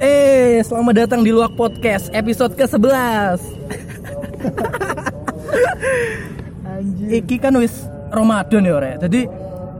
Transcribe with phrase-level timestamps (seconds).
[0.00, 3.44] Eh, selamat datang di Luak Podcast episode ke-11.
[6.64, 7.08] Anjir.
[7.20, 9.04] Iki kan wis Ramadan ya, Rek.
[9.04, 9.28] Jadi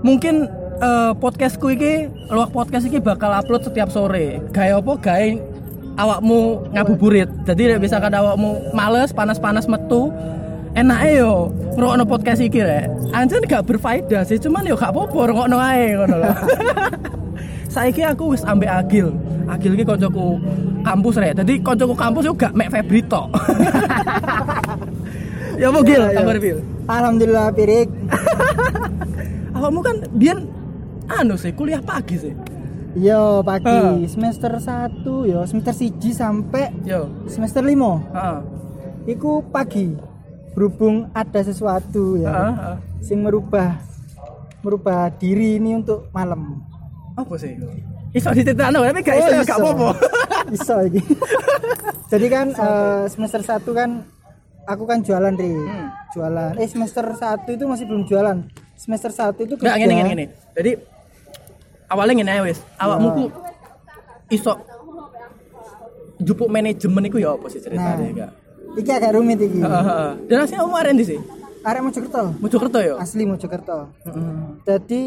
[0.04, 0.50] mungkin
[0.84, 4.44] eh, podcastku iki Luak Podcast iki bakal upload setiap sore.
[4.52, 4.92] Gaya apa?
[5.00, 5.40] Gaya
[5.96, 7.32] awakmu ngabuburit.
[7.48, 10.12] Jadi nek misalkan awakmu males, panas-panas metu,
[10.76, 12.88] enake yo ngrungokno podcast iki rek.
[13.16, 16.32] Anjen gak berfaedah sih, cuman yo gak apa-apa ngrungokno ae ngono lho.
[17.72, 19.16] Saiki aku wis ambek Agil.
[19.48, 20.36] Agil iki koncoku
[20.84, 21.32] kampus rek.
[21.34, 23.32] Dadi koncoku kampus yo gak mek Febri tok.
[25.60, 26.58] ya apa Gil, kabar Bil?
[26.84, 27.88] Alhamdulillah Pirik.
[29.56, 30.46] Awakmu kan biyen
[31.08, 32.34] anu sih kuliah pagi sih.
[32.92, 33.96] Yo pagi Ah.
[34.04, 37.08] semester 1 yo semester 1 sampai Yo.
[37.24, 38.04] semester 5.
[38.12, 38.38] Heeh.
[39.08, 39.96] Iku pagi.
[40.52, 42.76] Berhubung ada sesuatu ya Heeh, heeh.
[43.00, 43.80] sing merubah
[44.60, 46.60] merubah diri ini untuk malam.
[47.12, 47.52] Apa sih?
[48.12, 49.88] Iso diceritakno tapi gak iso ya gak apa-apa.
[50.56, 51.00] Iso iki.
[52.08, 53.90] Jadi kan eh, semester 1 kan
[54.64, 55.52] aku kan jualan ri.
[55.52, 55.88] Hmm.
[56.12, 56.52] Jualan.
[56.56, 58.36] Eh semester 1 itu masih belum jualan.
[58.76, 59.76] Semester 1 itu kerja.
[59.76, 60.24] ngene ngene ngene.
[60.52, 60.70] Jadi
[61.88, 62.58] awalnya ngene wis.
[62.76, 63.14] Awakmu Ya.
[63.14, 63.24] ku
[64.30, 64.52] iso
[66.18, 68.30] jupuk manajemen iku ya apa sih Nah, ceritanya enggak?
[68.72, 69.58] iki agak rumit iki.
[69.58, 70.08] Heeh.
[70.26, 71.20] Dan aslinya kamu arek ndi sih?
[71.62, 72.22] Arek Mojokerto.
[72.40, 72.94] Mojokerto ya?
[72.96, 73.78] Asli Mojokerto.
[74.02, 74.36] Heeh.
[74.64, 75.02] Jadi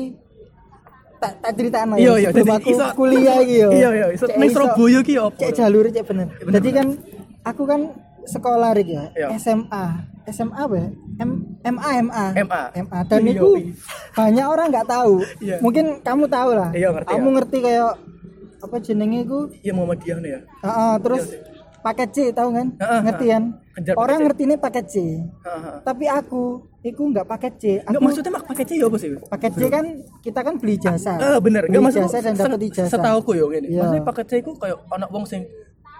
[1.25, 2.13] tak tak ceritakno Iya, ya.
[2.15, 3.69] iya, sebelum jadi aku iso- kuliah iki yo.
[3.71, 5.37] Iya, iya, iso ning Surabaya ki apa?
[5.41, 6.27] Cek jalur cek bener.
[6.37, 6.87] Bener, Jadi kan
[7.41, 7.81] aku kan
[8.25, 9.03] sekolah ya.
[9.11, 9.27] Iya.
[9.35, 9.85] SMA.
[10.25, 10.87] SMA apa ya?
[11.15, 11.29] M
[11.63, 12.25] MA MA.
[12.35, 12.61] MA.
[12.75, 13.73] MA dan Iya, itu iya.
[14.13, 15.13] banyak orang nggak tahu.
[15.39, 15.57] Iya.
[15.61, 16.69] Mungkin kamu tahu lah.
[16.73, 17.33] Iya, ngerti Kamu ya.
[17.37, 17.91] ngerti kayak
[18.57, 19.39] apa jenenge iku?
[19.61, 20.39] Iya Muhammadiyah nih ya.
[20.61, 21.37] Heeh, terus Iya,
[21.85, 22.67] paket C tahu kan?
[22.81, 23.43] Heeh, ngerti kan?
[23.77, 24.95] Kejar Orang ngerti ini paket C.
[25.21, 25.75] Heeh.
[25.85, 27.63] Tapi aku iku nggak paket C.
[27.85, 29.09] Enggak Aku maksudnya mak paket C ya apa sih?
[29.29, 29.85] paket C kan
[30.25, 31.13] kita kan beli jasa.
[31.21, 32.89] Eh bener, enggak beli maksud jasa dan dapat ijazah.
[32.89, 33.69] Setahu ku yo ngene.
[33.69, 33.85] Iya.
[33.85, 35.45] Maksudnya paket C iku kayak anak wong sing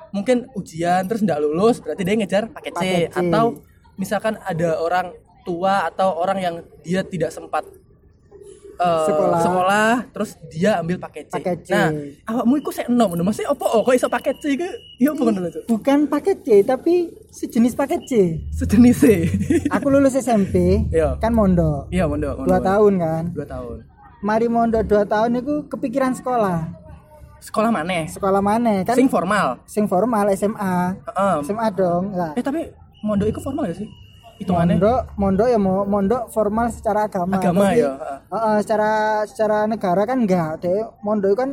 [0.09, 2.83] mungkin ujian terus ndak lulus berarti dia ngejar C Paket C.
[3.11, 3.59] atau
[3.99, 5.11] misalkan ada orang
[5.45, 7.67] tua atau orang yang dia tidak sempat
[8.75, 9.39] eh, Sekolah.
[9.39, 11.33] sekolah terus dia ambil paket C.
[11.33, 11.69] Paket C.
[11.71, 11.89] Nah,
[12.25, 13.23] awakmu iku sik enom ngono.
[13.23, 14.67] Maksudnya opo oh, kok iso paket C iku?
[14.95, 15.63] Iya apa ngono Cuk?
[15.67, 16.93] Bukan paket C tapi
[17.30, 18.13] sejenis paket C.
[18.52, 19.05] Sejenis C.
[19.75, 21.15] Aku lulus SMP Iya.
[21.17, 21.87] kan mondok.
[21.89, 22.43] Iya, mondok.
[22.43, 23.23] Dua tahun kan.
[23.31, 23.77] Dua tahun.
[24.19, 26.65] Mari mondok dua tahun itu kepikiran sekolah.
[27.39, 28.09] Sekolah mana?
[28.09, 28.97] Sekolah mana kan?
[28.97, 29.61] Sing formal.
[29.69, 30.97] Sing formal SMA.
[30.97, 31.36] Heeh.
[31.45, 32.09] SMA dong.
[32.11, 32.65] Lah, Eh tapi
[33.05, 33.89] mondok itu formal gak sih?
[34.36, 34.76] Hitungannya?
[34.76, 37.40] mondok mondok ya mau mondok formal secara agama.
[37.40, 38.18] Agama Tapi, ya, heeh.
[38.30, 38.92] heeh, secara
[39.23, 40.60] secara negara kan enggak.
[40.60, 41.50] Deh mondok itu kan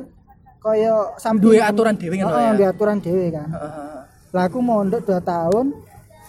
[0.59, 2.53] koyo samping Duwe aturan dhewe ngono Heeh, ya?
[2.55, 3.49] duwe aturan dhewe kan.
[3.49, 3.99] Heeh.
[4.33, 5.67] Lah aku mondok 2 tahun,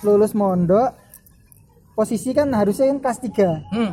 [0.02, 0.92] lulus mondok,
[1.94, 3.50] posisi kan harusnya kan kelas 3.
[3.72, 3.92] Hmm,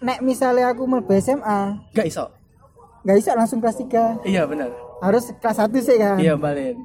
[0.00, 2.26] Nek misalnya aku mlebu SMA, gak iso.
[3.02, 4.18] nggak bisa langsung kelas 3.
[4.24, 4.70] Iya benar.
[4.98, 6.18] Harus kelas 1 sih kan.
[6.18, 6.78] Iya balen.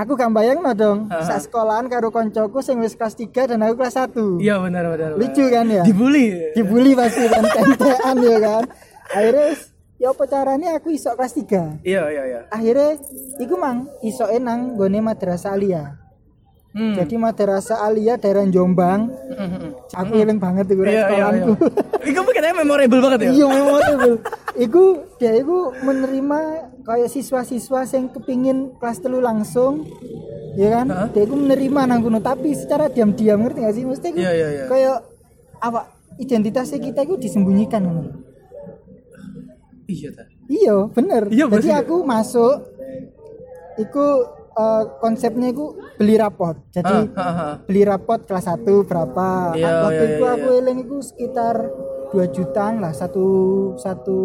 [0.00, 1.28] Aku gak bayang no dong, Heeh.
[1.28, 4.40] saat sekolahan karo koncoku sing wis kelas 3 dan aku kelas 1.
[4.40, 5.20] Iya benar benar.
[5.20, 5.84] Lucu kan ya?
[5.84, 6.56] Dibully.
[6.56, 8.62] Dibully pasti kan tentean ya kan.
[9.12, 9.48] Akhirnya
[10.00, 11.84] ya apa caranya aku iso kelas 3.
[11.84, 12.40] Iya iya iya.
[12.48, 12.96] Akhirnya
[13.36, 16.00] iku mang iso enang gone madrasah alia.
[16.70, 16.94] Hmm.
[16.94, 19.10] Jadi madrasah alia daerah Jombang.
[19.10, 19.70] Hmm, hmm, hmm.
[19.90, 21.02] Aku eling banget iku Iya iya iya.
[21.02, 21.52] sekolahanku.
[22.06, 23.30] Iku kayaknya memorable banget ya.
[23.34, 24.16] Iya memorable.
[24.54, 24.82] Iku
[25.18, 26.38] dia iku menerima
[26.86, 29.82] kayak siswa-siswa yang kepingin kelas telu langsung,
[30.54, 30.86] ya kan?
[30.86, 31.06] Heeh.
[31.10, 33.84] Dia iku menerima nang kono tapi secara diam-diam ngerti gak sih?
[33.86, 34.64] Mesti iku Iya, iya, iya.
[34.70, 34.96] kayak
[35.58, 35.80] apa
[36.22, 38.14] identitasnya kita itu disembunyikan ngono.
[39.90, 40.22] Iya ta.
[40.46, 41.22] Iya, bener.
[41.34, 42.62] Iya, Jadi aku masuk
[43.74, 46.56] iku eh, konsepnya iku beli rapot.
[46.70, 47.54] Jadi Ah, ah, ah.
[47.62, 50.58] beli rapot kelas 1 berapa Iya, waktu iya, itu iya, aku iya.
[50.60, 51.54] eling itu sekitar
[52.10, 53.26] 2 jutaan lah satu
[53.76, 54.18] satu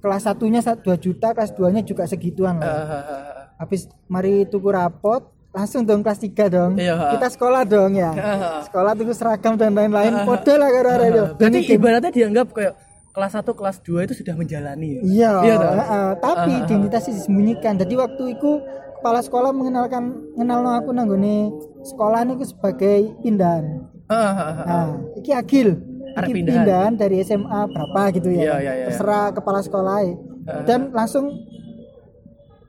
[0.00, 3.44] kelas satunya 2 juta kelas 2 nya juga segituan Ah, lah ah, ah, ah.
[3.58, 8.20] habis mari tuku rapot langsung dong kelas 3 dong Iya, kita sekolah dong ya Ah,
[8.20, 8.60] ah.
[8.64, 10.90] sekolah tuku seragam dan lain-lain podo lah karo
[11.38, 12.74] Jadi, ibaratnya dianggap kayak
[13.14, 15.00] kelas 1, kelas 2 itu sudah menjalani ya.
[15.00, 15.70] Iya, Iya, toh?
[15.70, 16.08] heeh.
[16.18, 17.78] tapi Ah, ah, identitasnya disembunyikan.
[17.78, 18.50] Jadi waktu itu
[18.98, 20.02] kepala sekolah mengenalkan
[20.34, 21.54] mengenal aku nanggone
[21.86, 23.86] sekolah itu sebagai pindahan.
[24.10, 24.66] Ah, ah, ah, ah.
[24.66, 25.78] Nah, iki agil.
[26.14, 26.54] Iki pindahan.
[26.66, 28.42] pindahan dari SMA berapa gitu ya.
[28.42, 28.86] Iya, iya, iya.
[28.90, 29.96] Terserah kepala sekolah.
[30.44, 30.62] Ah.
[30.66, 31.30] Dan langsung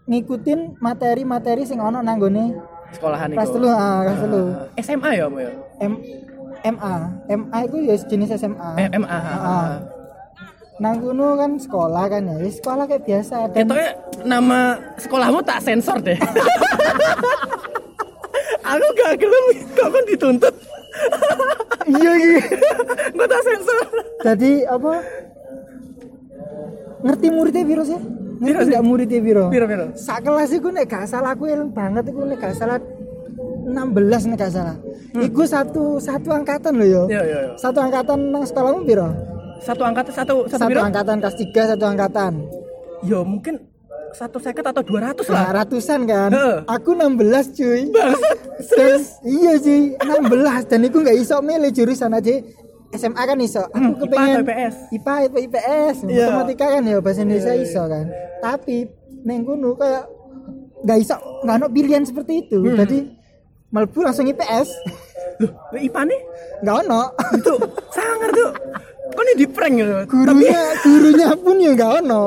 [0.06, 2.54] ngikutin materi-materi sing ono nanggone
[2.94, 3.36] Sekolahan itu.
[3.36, 4.42] kelas telu, ah, kelas telu.
[4.54, 5.52] Ah, SMA ya, Mo ya?
[5.82, 5.94] M
[6.66, 6.94] MA.
[7.28, 8.70] MA itu ya jenis SMA.
[8.78, 9.10] Eh, MA.
[9.10, 9.70] ah, ah, ah.
[10.76, 12.36] Nang kono kan sekolah kan ya.
[12.36, 13.90] Ya Sekolah kayak biasa dan Ketoknya
[14.28, 14.60] nama
[15.00, 16.20] sekolahmu tak sensor deh.
[18.66, 20.56] Aku gak gelem kok kan dituntut.
[21.88, 22.42] iya iya.
[23.16, 23.84] Gue tak sensor.
[24.26, 24.94] Jadi apa?
[27.06, 28.02] Ngerti muridnya virus ya?
[28.36, 28.74] ngerti sih?
[28.76, 29.86] gak muridnya piro Piro piro?
[29.96, 32.78] sak kelas iku nek gak salah aku eling banget iku nek gak salah
[33.64, 34.76] 16 nek gak salah
[35.16, 37.54] iku satu satu angkatan loh yo Iya iya iya.
[37.56, 39.08] satu angkatan nang sekolahmu piro
[39.58, 42.34] Satu angkatan satu satu satu angkatan kelas 3 satu angkatan.
[43.02, 43.62] Yo mungkin
[44.12, 45.62] satu seket atau dua ratus Nah, lah.
[45.62, 46.32] ratusan kan?
[46.32, 46.58] Heeh.
[46.66, 47.20] aku 16
[47.52, 47.82] cuy.
[48.72, 52.40] Dan iya sih 16 dan aku nggak iso milih jurusan aja.
[52.94, 53.60] SMA kan iso.
[53.66, 54.76] Aku Hmm, IPA kepengen atau IPS?
[54.94, 56.26] IPA atau IPS Iya.
[56.26, 56.84] matematika kan?
[56.86, 57.66] Ya bahasa Indonesia Iya, iya.
[57.66, 58.06] iso kan?
[58.40, 58.78] Tapi
[59.22, 60.04] neng kono kayak
[60.82, 62.58] nggak iso nggak ada pilihan seperti itu.
[62.58, 62.78] Hmm.
[62.78, 62.98] jadi
[63.68, 64.70] melebu langsung IPS
[65.36, 66.22] Loh, IPA nih?
[66.62, 67.02] Nggak ono.
[67.34, 67.54] Itu
[67.92, 68.52] sangar tuh.
[69.06, 69.94] Kok ini di prank gitu?
[70.08, 72.24] gurunya gurunya pun ya nggak ono.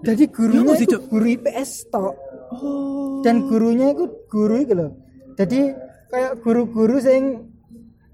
[0.00, 2.14] Jadi gurunya itu guru IPS tok.
[2.50, 3.22] Oh.
[3.22, 4.90] dan gurunya itu guru itu loh
[5.38, 5.70] jadi
[6.10, 7.46] kayak guru-guru sing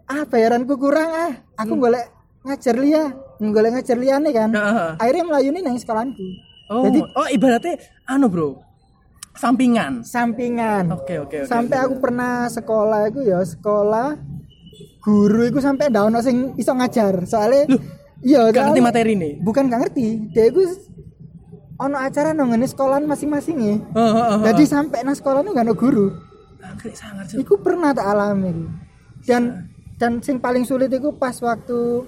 [0.04, 1.32] ah bayaranku kurang ah.
[1.56, 2.04] Aku golek
[2.44, 3.16] ngajar liya.
[3.40, 4.52] Golek ngajar liyane kan.
[4.52, 4.88] Heeh.
[5.00, 6.20] akhirnya melayuni nang sekolahanku
[6.68, 8.60] Oh, Jadi oh ibaratnya anu bro,
[9.32, 10.04] sampingan.
[10.04, 10.92] sampingan.
[10.92, 11.48] Oke oke oke.
[11.48, 14.20] sampai aku pernah sekolah itu ya sekolah
[15.06, 17.78] guru itu sampai ndak ono sing iso ngajar soalnya Loh,
[18.20, 19.32] iya Gak ngerti materi nih.
[19.38, 20.66] bukan gak ngerti dia itu
[21.78, 25.62] ono acara nang ngene sekolahan masing-masing ya Oh, oh, oh, jadi sampai nang sekolah gak
[25.62, 26.06] ono guru.
[27.36, 28.66] Iku pernah tak alami.
[29.22, 32.02] Dan dan sing paling sulit itu pas waktu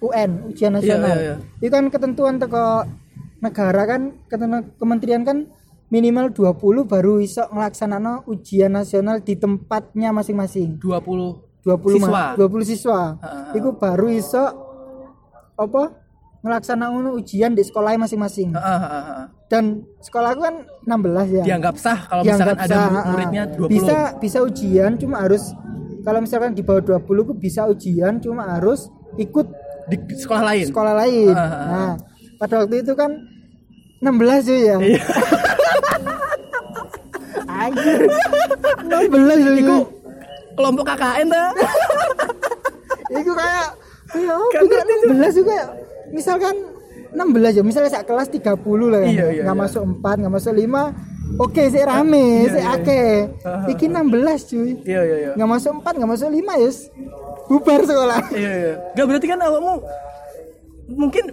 [0.00, 1.14] UN ujian nasional.
[1.14, 1.36] iya, iya.
[1.60, 2.88] Itu kan ketentuan teko
[3.38, 5.46] negara kan ketentuan kementerian kan
[5.88, 6.58] minimal 20
[6.88, 10.80] baru iso ngelaksanano ujian nasional di tempatnya masing-masing.
[10.80, 12.10] 20 20 Siswa.
[12.10, 13.00] ma- 20 siswa.
[13.16, 13.54] Heeh.
[13.54, 14.44] Iku baru iso
[15.54, 15.82] apa?
[16.40, 18.48] Ngelaksanakan ujian di sekolahnya masing-masing.
[18.50, 19.26] Heeh, heeh, heeh.
[19.46, 19.64] Dan
[19.98, 23.04] sekolahku kan 16 ya Dianggap sah kalau dianggap misalkan ada sah, ah.
[23.06, 23.68] muridnya 20.
[23.68, 25.42] bisa bisa ujian cuma harus
[26.00, 29.44] kalau misalkan di bawah 20 ku bisa ujian cuma harus ikut
[29.84, 30.64] di sekolah lain.
[30.64, 31.66] sekolah lain Ah, ah, ah.
[31.66, 31.90] nah
[32.38, 33.10] pada waktu itu kan
[33.98, 34.06] 16
[34.40, 35.02] cuy ya Iya.
[37.60, 38.00] anjir
[38.86, 39.76] 16 cuy Iku
[40.54, 41.44] kelompok KKN ta?
[43.20, 43.68] Iku kayak
[44.10, 45.56] kayak ngerti, 16 juga
[46.10, 46.54] misalkan
[47.10, 48.54] 16 ya misalnya sak kelas 30
[48.86, 49.62] lah kan Iya, iya, nggak iya.
[49.66, 52.74] masuk 4 nggak masuk 5 oke sih rame Iya, sih iya.
[52.74, 53.10] akeh
[53.42, 53.70] Ah, ah.
[53.70, 55.30] iki 16 cuy Iya iya iya.
[55.34, 56.70] nggak masuk 4 nggak masuk 5 ya
[57.50, 58.74] bubar sekolah Iya iya.
[58.94, 59.74] Gak berarti kan awakmu
[60.90, 61.24] mungkin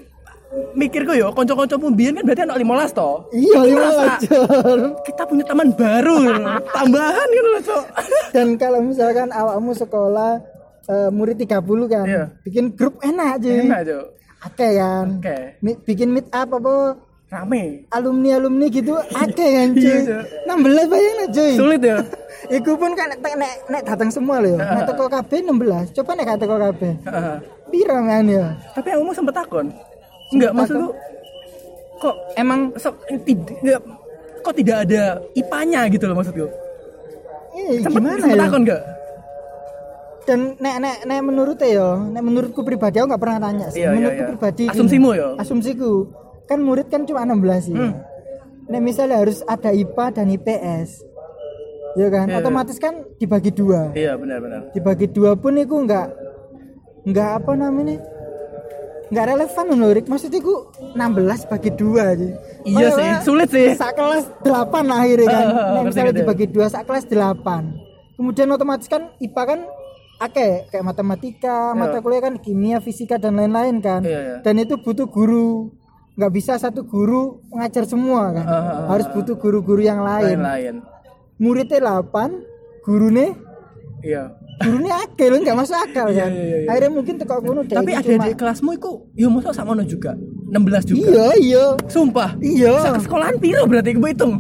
[0.74, 3.16] mikirku yo konco-koncomu biyen kan berarti anak 15 toh.
[3.32, 6.18] iya lima ajar Kita punya teman baru,
[6.68, 7.84] tambahan gitu loh, Cok.
[8.36, 10.32] dan kalau misalkan awakmu sekolah
[10.86, 11.58] eh, murid 30
[11.88, 12.24] kan Iya.
[12.42, 14.06] bikin grup enak cuy Enak, Cok.
[14.40, 15.38] akeh kan Oke.
[15.60, 16.76] Mi- bikin meet up apa
[17.28, 17.84] Rame.
[17.90, 20.56] alumni alumni gitu akeh kan cuy Iya, Cuk.
[20.64, 21.98] 16 bayangin cuy Sulit ya.
[22.50, 24.56] Iku pun kan nek nek, nek datang semua loh.
[24.56, 25.92] Nek teko KB 16.
[25.92, 26.82] Coba nek gak teko KB.
[27.04, 27.36] Heeh.
[27.68, 28.46] Piro kan ya?
[28.72, 29.68] Tapi awakmu sempet takon.
[30.34, 30.90] Enggak maksudku
[31.98, 32.94] kok Emang so,
[33.26, 33.82] tidak
[34.46, 36.46] kok tidak ada IPA-nya gitu loh maksudku.
[37.58, 38.44] eh, Sempet, gimana sempet ya?
[38.48, 38.82] takon enggak?
[40.28, 43.82] Dan nek nek nek menurut ya, nek menurutku pribadi aku nggak pernah tanya sih.
[43.82, 44.30] Iya, iya, menurutku iya.
[44.36, 44.74] pribadi gini.
[44.76, 45.28] Asumsimu ya?
[45.40, 45.92] Asumsiku.
[46.48, 47.76] Kan murid kan cuma 16 ya.
[47.76, 47.94] Hmm.
[48.68, 50.90] Nek misalnya harus ada IPA dan IPS.
[51.98, 52.28] Ya kan?
[52.30, 53.92] Iya, Otomatis kan dibagi dua.
[53.98, 54.70] Iya benar-benar.
[54.76, 56.08] Dibagi dua pun itu nggak
[57.08, 57.98] nggak apa namanya?
[59.08, 60.56] Nggak relevan menurut maksudnya ku
[60.94, 60.98] 16
[61.48, 62.28] bagi dua aja
[62.62, 63.72] Iya sih, sulit sih.
[63.74, 64.52] sak kelas 8
[64.84, 66.22] lah akhirnya kan Ah, ah, ah, Nek ngerti, misalnya ngerti.
[66.22, 69.60] dibagi dua sak kelas 8 kemudian otomatis kan IPA kan
[70.18, 71.78] akeh kayak matematika Iya.
[71.78, 74.36] mata kuliah kan kimia fisika dan lain-lain kan Iya, iya.
[74.42, 75.72] dan itu butuh guru
[76.14, 80.76] nggak bisa satu guru mengajar semua kan ah, ah, harus butuh guru-guru yang lain Lain-lain.
[81.38, 82.44] muridnya 8
[82.82, 83.38] gurunya
[84.00, 84.30] Iya.
[84.58, 86.68] Gurunya akeh loh nggak masuk akal Iya, kan iya, iya.
[86.68, 90.18] akhirnya mungkin teko deh Tapi ada di kelasmu iku yo mosok sakmono juga.
[90.48, 90.98] 16 juga.
[91.04, 92.30] iya iya Sumpah.
[92.40, 94.34] iya sekolahan piro berarti gue hitung.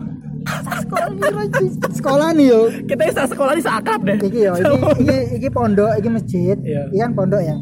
[0.48, 1.68] sekolah piro, cuy?
[1.92, 4.18] sekolah nih yo Kita sak sekolah ini akrab deh.
[4.18, 6.88] iki yo iki, iki, iki pondok iki masjid Iya.
[6.98, 7.56] kan pondok ya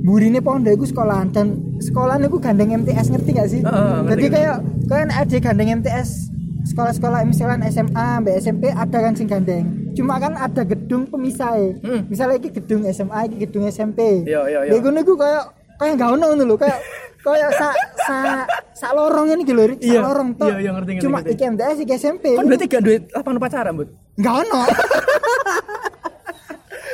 [0.00, 4.56] burine pondok iku sekolahan dan sekolahan iku gandeng MTS ngerti gak sih ngerti, jadi kayak
[4.86, 6.28] kayak ada gandeng MTS
[6.62, 11.56] sekolah-sekolah misalkan SMA SMP ada kan sing gandeng cuma kan ada gedung pemisah.
[11.80, 12.06] Hmm.
[12.06, 14.72] misalnya iki gedung SMA iki gedung SMP Iya, iya, iya.
[14.72, 16.78] Iku niku kayak kayak gak ono ngono lho kayak
[17.20, 18.16] kayak sa sa
[18.70, 21.32] sa lorong ini gitu sa Iya, lorong iya, iya, ngerti, ngerti, cuma ngerti.
[21.34, 23.88] iki MTS iki SMP Kan berarti gak duit lapangan pacaran, Bud.
[24.14, 24.62] nggak ono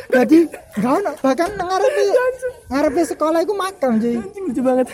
[0.06, 0.38] jadi
[0.78, 2.02] nggak ono bahkan ngarepe
[2.70, 4.86] ngarepe sekolah itu makam Anjing lucu banget.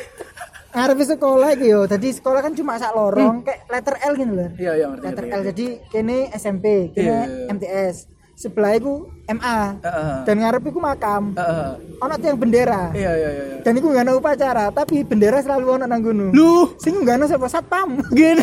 [0.73, 4.49] Ngarepe sekolah iki yo jadi sekolah kan cuma sak lorong kayak letter L gitu loh
[4.57, 5.05] Iya, iya ngerti.
[5.05, 5.51] letter ngerti, L ngerti.
[5.53, 7.53] jadi kene SMP kene Iya, iya, iya.
[7.53, 7.97] MTS
[8.35, 8.95] sebelah iku
[9.29, 10.17] MA Heeh.
[10.25, 11.71] dan ngarep iku makam Heeh.
[11.99, 13.43] ono tiang bendera Iya iya iya.
[13.47, 13.57] iya.
[13.61, 17.27] dan iku gak ada upacara tapi bendera selalu ono nang gunung Lu sing gak ada
[17.29, 18.41] sapa satpam gini.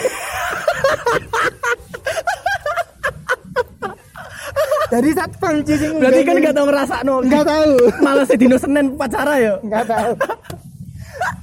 [4.89, 7.15] dari satpam sing Berarti kan gak tau ngerasakno.
[7.21, 9.53] nggak tahu Malah sedino Senin pacara ya.
[9.59, 10.11] nggak tahu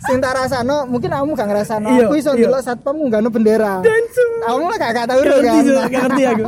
[0.06, 2.46] sing tak rasano mungkin kamu gak ngerasano Iya, aku iso iya.
[2.46, 3.72] ndelok satpam gak ada bendera
[4.40, 5.64] kamu lah gak gak ngerti kan.
[5.86, 6.44] Gak ngerti aku.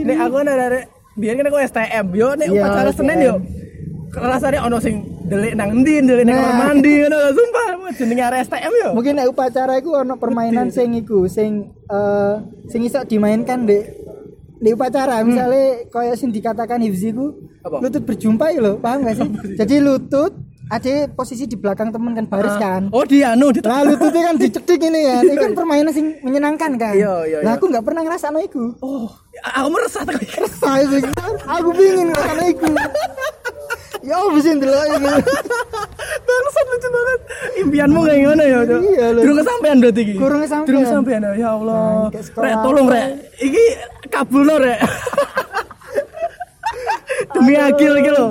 [0.00, 0.80] Nek aku dari
[1.12, 3.34] biar kan aku STM yo nek Iya, upacara Senin yo.
[4.10, 6.46] Rasanya ono sing delik nang endi, delik nang Nah.
[6.48, 7.68] kamar mandi ngono sumpah.
[7.90, 8.88] Jenenge arek STM yo.
[8.92, 11.50] mungkin nek upacara iku ono permainan sing iku sing
[11.84, 12.34] eh
[12.66, 13.78] sing iso dimainkan di
[14.56, 17.80] di upacara misalnya kayak sing dikatakan hifzi ku Apa?
[17.80, 19.28] lutut berjumpa ya lo paham gak sih
[19.60, 20.32] jadi lutut
[20.70, 24.38] ada posisi di belakang temen kan baris kan Oh di anu di lah lututnya kan
[24.38, 27.58] dicetik ini ya itu kan permainan sing menyenangkan kan Iya, iya, iya.
[27.58, 29.10] aku nggak pernah ngerasa iku Oh,
[29.42, 30.14] aku meresah tuh.
[30.14, 31.02] Resah itu
[31.42, 32.70] aku pingin ngerasa iku
[34.00, 35.08] ya apa sih ndelok iku
[36.20, 37.20] Bangsat lucu banget.
[37.62, 38.58] Impianmu kayak gimana ya?
[38.64, 39.20] Iya, lho.
[39.22, 40.14] Durung kesampean berarti iki.
[40.16, 40.68] Kurang kesampean.
[40.70, 42.10] Durung kesampean ya Allah.
[42.14, 43.06] Sekolah Rek tolong rek.
[43.42, 43.64] Iki
[44.10, 44.80] kabulno rek.
[47.34, 48.26] Demi akil iki lho.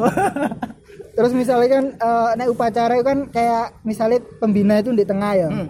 [1.19, 5.47] Terus misalnya kan eh, nek upacara itu kan kayak misalnya pembina itu di tengah ya
[5.51, 5.67] Hmm.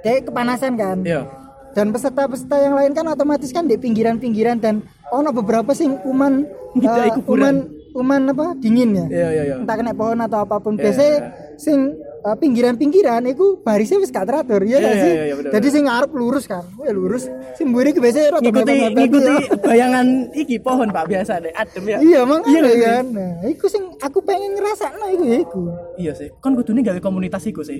[0.00, 1.28] kayak kepanasan kan Iya.
[1.72, 7.12] dan peserta-peserta yang lain kan otomatis kan di pinggiran-pinggiran dan ono beberapa sing kuman Ngidai
[7.12, 7.56] eh, kuman
[7.92, 9.54] kuman apa dingin ya Iya iya iya.
[9.60, 11.28] entah kena pohon atau apa pun Iya, biasanya iya.
[11.54, 11.78] sing
[12.24, 15.50] eh, pinggiran-pinggiran itu barisnya wis gak teratur ya Iya, gak iya, sih iya, iya, bener,
[15.52, 19.28] jadi sing ngarep lurus kan Wah, lurus sing mburi ki biasanya rada Ngikuti mepet-mepet, ngikuti
[19.28, 19.38] ya.
[19.62, 21.52] bayangan iki pohon Pak biasa deh.
[21.52, 21.98] Adem ya.
[22.00, 25.62] iya emang Iya iya kan nah iku sing aku pengen ngerasa nah iku ya iku
[25.94, 26.28] Iya sih.
[26.40, 27.78] Kan kudune gawe komunitas iku sih.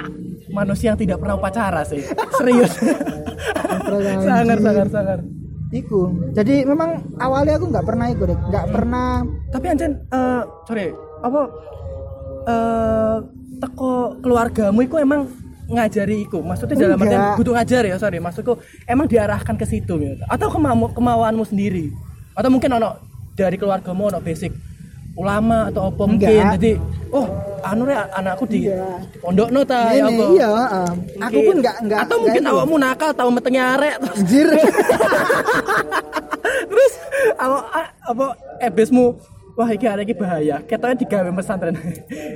[0.56, 2.00] Manusia yang tidak pernah upacara sih.
[2.34, 2.72] Serius.
[4.24, 5.18] Sangar sangar sangar.
[5.70, 10.90] iku jadi memang awalnya aku nggak pernah ikut nggak pernah Tapi Anjen eh sorry,
[11.22, 11.40] apa
[12.44, 13.16] eh
[13.60, 15.28] teko keluargamu itu emang
[15.70, 16.42] ngajari iku.
[16.42, 17.36] Maksudnya dalam artian Enggak.
[17.38, 18.18] butuh ngajar ya, sorry.
[18.18, 20.18] Maksudku emang diarahkan ke situ ya.
[20.26, 21.92] Atau kemau kemauanmu sendiri.
[22.34, 22.98] Atau mungkin ono
[23.36, 24.50] dari keluargamu ono basic
[25.18, 26.54] ulama atau apa mungkin Enggak.
[26.56, 26.72] jadi
[27.10, 27.26] oh
[27.60, 28.86] anu rek anakku di, Iya.
[29.20, 30.48] pondok no ta ini ya apa iya
[31.18, 32.60] aku pun nggak nggak atau mungkin nggak itu.
[32.62, 34.48] awakmu nakal tahu metengnya arek terus anjir
[36.70, 36.92] terus
[37.36, 37.58] apa
[38.06, 38.26] apa
[38.62, 39.18] ebesmu
[39.52, 40.56] wah iki arek iki bahaya.
[40.60, 41.74] Ketoknya digawe pesantren.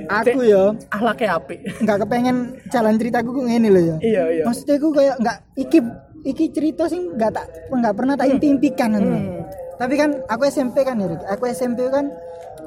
[0.07, 1.59] Aku ya ahlaknya apik.
[1.79, 4.43] Nggak kepengen jalan ceritaku kok ngene loh ya iya iya.
[4.43, 5.79] Maksudnya aku kayak nggak iki
[6.23, 9.45] iki cerita sih nggak tak nggak pernah tak impi-impikan Hmm.
[9.75, 12.09] tapi kan aku SMP kan ya aku SMP kan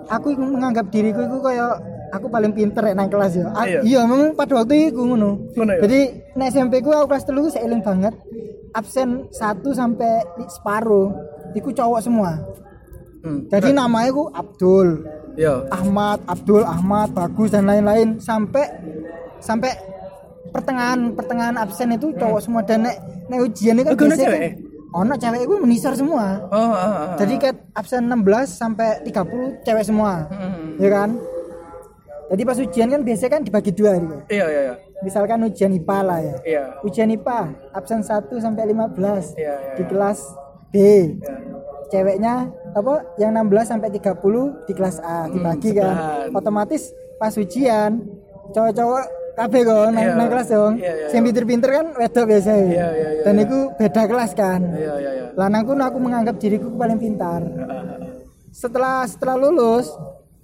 [0.06, 3.80] aku menganggap diriku itu kayak aku paling pinter ya nang kelas ya A- Iya.
[3.82, 5.40] iya memang pada waktu itu ngono.
[5.52, 5.80] Ngono ya?
[5.82, 6.00] jadi
[6.34, 8.14] nang SMP ku aku kelas telu saya eling banget
[8.70, 9.34] absen 1
[9.72, 10.12] sampai
[10.46, 11.10] separuh
[11.52, 12.38] iku cowok semua
[13.18, 13.40] Hmm.
[13.46, 15.02] jadi namanya ku Abdul
[15.34, 18.62] iya Ahmad, Abdul, Ahmad, Bagus dan lain-lain sampai
[19.38, 19.74] sampai
[20.48, 22.96] pertengahan pertengahan absen itu cowok semua dan nek
[23.26, 24.40] nek ujian itu kan Oh, biasanya cewek?
[24.40, 24.56] kan-
[24.90, 26.26] ono cewek itu menisar semua.
[26.46, 27.16] oh, ah, ah, ah.
[27.16, 30.24] Jadi kayak absen 16 sampai 30 cewek semua.
[30.28, 30.78] Hmm.
[30.78, 31.10] Ya kan?
[32.28, 34.16] Jadi pas ujian kan biasanya kan dibagi dua gitu.
[34.28, 36.34] iya iya iya Misalkan ujian IPA lah ya.
[36.42, 37.38] iya Ujian IPA
[37.70, 38.08] absen 1
[38.38, 38.96] sampai 15
[39.34, 39.86] Iya, iya, di iya.
[39.86, 40.18] kelas
[40.68, 40.74] B.
[40.74, 41.36] iya
[41.88, 42.34] ceweknya
[42.72, 45.94] apa yang 16 sampai 30 di kelas A dibagi kan.
[45.94, 46.36] Sebelahan.
[46.36, 46.82] otomatis
[47.16, 47.90] pas ujian
[48.50, 50.14] cowok-cowok kabeh kok nang, Iya.
[50.18, 50.74] nang kelas dong.
[50.76, 53.44] Iya, iya, sing pinter-pinter kan wedok biasa Iya, iya, iya, dan iya.
[53.46, 54.60] itu beda kelas kan.
[54.74, 55.26] Iya iya iya.
[55.38, 57.42] Lanangku aku menganggap diriku paling pintar.
[58.50, 59.86] Setelah setelah lulus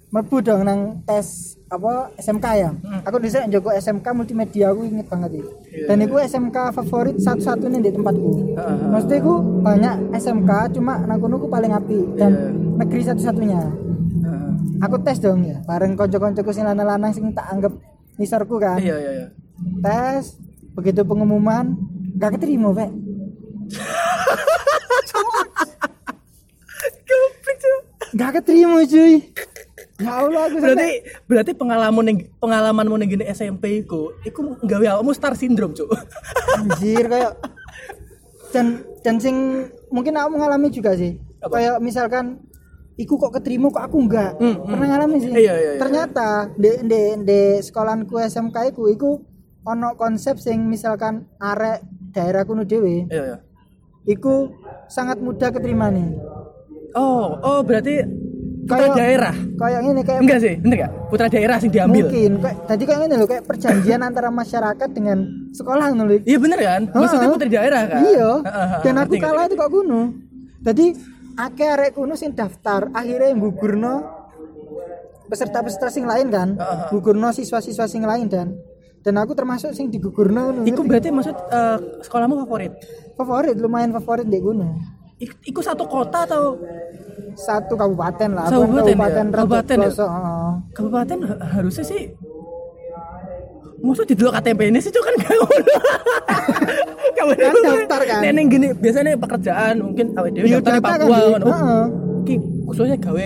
[0.07, 2.69] merbu dong nang tes apa SMK ya?
[3.03, 7.79] Aku bisa Joko SMK multimedia aku inget banget itu Iya, dan itu SMK favorit satu-satunya
[7.79, 8.53] di tempatku.
[8.53, 8.75] Heeh.
[8.87, 12.47] maksudnya aku banyak SMK cuma nang kono aku paling api dan Iya.
[12.79, 13.59] negeri satu-satunya.
[14.21, 14.49] Heeh.
[14.79, 17.71] aku tes dong ya bareng konco-koncoku sing lanang-lanang sing tak anggap
[18.15, 18.77] nisarku kan.
[18.77, 19.25] Iya iya iya.
[19.81, 20.37] Tes
[20.71, 21.75] begitu pengumuman
[22.15, 22.89] gak keterima pak.
[28.15, 29.13] Gak keterima cuy
[29.95, 30.89] ya Allah aku berarti
[31.23, 35.87] berarti pengalaman ning pengalamanmu ning gini SMP iku iku nggawe awakmu star syndrome cuk.
[36.59, 37.39] Anjir kayak
[38.51, 41.15] dan dan sing mungkin aku mengalami juga sih.
[41.39, 41.61] Apa?
[41.61, 42.41] kayak misalkan
[42.97, 44.67] iku kok keterima kok aku enggak Hmm, hmm.
[44.71, 45.31] pernah ngalamin sih.
[45.31, 45.79] Iya, iya, iya.
[45.79, 49.09] ternyata di di di sekolahanku SMK iku iku
[49.65, 53.07] ono konsep sing misalkan arek daerah kuno dhewe.
[53.11, 53.37] Iya iya.
[54.05, 54.51] Iku
[54.87, 56.07] sangat mudah keterima nih.
[56.95, 58.24] Oh oh berarti
[58.65, 59.35] putra Kayak- daerah.
[59.55, 62.03] kayak ini kayak enggak sih bener gak putra daerah sing diambil.
[62.03, 62.31] Mungkin.
[62.41, 65.17] Kayak tadi kayak ini loh kayak perjanjian antara masyarakat dengan
[65.51, 66.17] sekolah lho.
[66.21, 66.81] iya bener kan?
[66.89, 67.33] Maksudnya Heeh.
[67.33, 68.01] putri daerah kan?
[68.03, 68.31] Iya.
[68.81, 70.01] Dan aku kalah itu kok kuno.
[70.59, 70.85] Jadi
[71.35, 73.93] akeh arek kuno sing daftar akhirnya yang gugurno
[75.25, 76.57] peserta-peserta sing lain kan?
[76.89, 78.53] Gugurno siswa-siswa sing lain dan
[79.01, 82.73] dan aku termasuk sing digugurno Iku berarti maksud eh, sekolahmu favorit?
[83.13, 84.75] favorit lumayan favorit di gunung
[85.17, 86.59] Ik- Iku satu kota atau
[87.33, 88.95] satu kabupaten lah Kabupaten bukan ya?
[88.95, 89.89] kabupaten Kabupaten ya?
[89.91, 90.49] heeh.
[90.71, 92.01] kabupaten ha- harusnya sih
[93.77, 95.61] Maksud di dulu KTP ini sih kan gak ngono.
[97.15, 98.19] Kamu Kan daftar kan?
[98.19, 101.45] Neneng gini biasanya pekerjaan mungkin awake dhewe Iya, daftar di kan, Papua ngono.
[101.45, 101.83] Heeh.
[102.17, 103.25] Iki khususnya gawe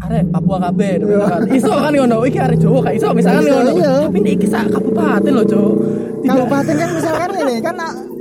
[0.00, 1.40] arek Papua kabeh kan.
[1.52, 3.70] Iso kan ngono, iki arek Jawa gak iso misalkan Iya, ngono.
[3.76, 3.92] iya.
[4.00, 5.72] Tapi nek iki sak kabupaten loh, Cuk.
[6.24, 7.76] Kabupaten kan misalkan ini kan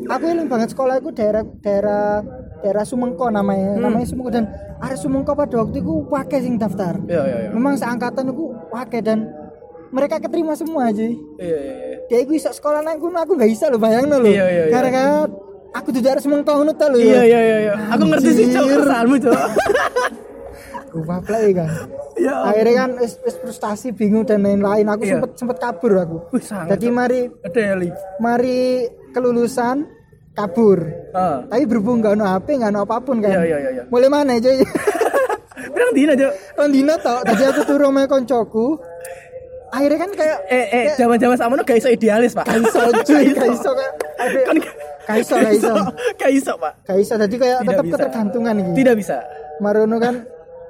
[0.07, 2.19] aku eling banget sekolah aku daerah daerah
[2.59, 3.83] daerah Sumengko namanya Hmm.
[3.83, 4.45] namanya Sumengko dan
[4.77, 7.49] area Sumengko pada waktu itu pakai sing daftar Iya, iya, iya.
[7.51, 9.27] memang seangkatan aku pakai dan
[9.87, 11.97] mereka keterima semua aja Iya, iya, iya.
[12.05, 14.63] dia aku bisa sekolah nang kono aku nggak bisa loh bayang loh Iya, iya, iya.
[14.67, 15.25] gara-gara
[15.71, 17.73] aku di daerah Sumengko ngono ta lho Iya, iya, iya, iya.
[17.89, 18.65] Aku ngerti sih, Anjir.
[18.75, 19.35] keresahanmu, Cuk.
[20.87, 21.69] aku play kan
[22.17, 22.33] Ya.
[22.43, 25.21] akhirnya kan wis, wis frustasi bingung dan lain-lain aku Iya.
[25.21, 27.29] sempet sempet kabur aku Wih, jadi mari
[28.17, 28.57] mari
[29.11, 29.85] kelulusan
[30.37, 30.79] kabur
[31.11, 31.41] Ah.
[31.43, 33.83] tapi berhubung gak ono HP gak ono apa pun kan Iya, iya, iya, iya.
[33.89, 34.61] mulai mana cuy
[35.67, 36.31] Pirang dina, Cuk?
[36.55, 38.67] Rondino tok tadi aku turun sama koncoku
[39.67, 42.45] akhirnya kan kayak Eh, eh, zaman-zaman sama gak iso idealis, Pak.
[42.45, 44.55] gak iso cuy gak iso kayak ada Kan
[45.03, 45.73] gak iso gak iso
[46.15, 46.73] Gak iso, Pak.
[46.83, 49.17] gak iso jadi kayak tetap ketergantungan gitu Tidak bisa.
[49.57, 50.15] Marono kan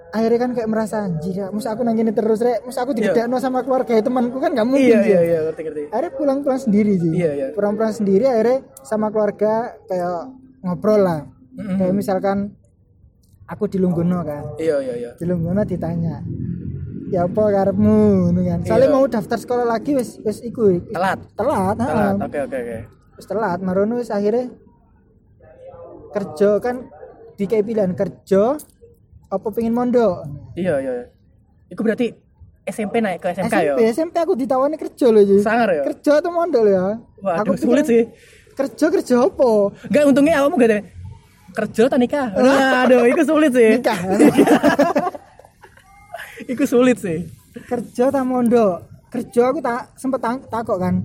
[0.08, 3.38] akhirnya kan kayak merasa anjir ya mus aku nang gini terus rek mus aku digedekno
[3.38, 5.82] sama keluarga temanku kan gak mungkin Iya, iya, iya, ngerti, ngerti.
[5.90, 7.48] akhirnya pulang-pulang sendiri sih Iya, iya.
[7.52, 11.20] pulang-pulang sendiri akhirnya sama keluarga kayak ngobrol lah
[11.54, 11.76] Mm-mm.
[11.76, 12.38] kayak misalkan
[13.46, 15.10] aku di Lunggono kan Iya, iya, iya.
[15.14, 16.24] di Lunggono ditanya
[17.08, 18.00] ya apa karepmu
[18.38, 18.96] kan soalnya Iya.
[18.96, 21.20] mau daftar sekolah lagi wis wis iku Telat.
[21.34, 22.16] telat Telat.
[22.22, 22.78] Oke, oke, oke.
[23.16, 24.52] wis telat marono wis akhirnya
[26.10, 26.88] kerja kan
[27.36, 28.58] di kayak pilihan kerja
[29.28, 30.92] apa pengen mondok Iya, iya.
[30.94, 31.06] iya.
[31.68, 32.16] Itu berarti
[32.64, 33.74] SMP naik ke SMK ya?
[33.74, 35.84] SMP SMP aku ditawani kerja loh jadi Sangar ya?
[35.86, 38.04] kerja atau mondok loh ya Waduh, pikir, sulit sih.
[38.54, 39.50] kerja kerja apa
[39.84, 40.80] Enggak, untungnya awakmu gak ada
[41.50, 42.28] kerja tak nikah.
[42.84, 43.72] Aduh, itu sulit sih.
[43.74, 43.98] nikah
[46.46, 47.26] Itu sulit sih.
[47.64, 50.96] kerja tak mondok kerja aku tak sempet tak takok kan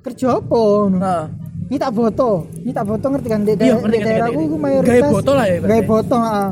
[0.00, 0.62] kerja apa.
[0.88, 1.22] Nah,
[1.70, 4.90] ini tak boto ini tak boto ngerti kan di, Iya, daerah- ngerti, di aku mayoritas
[4.92, 6.48] Gawe boto lah ya gawe boto ah.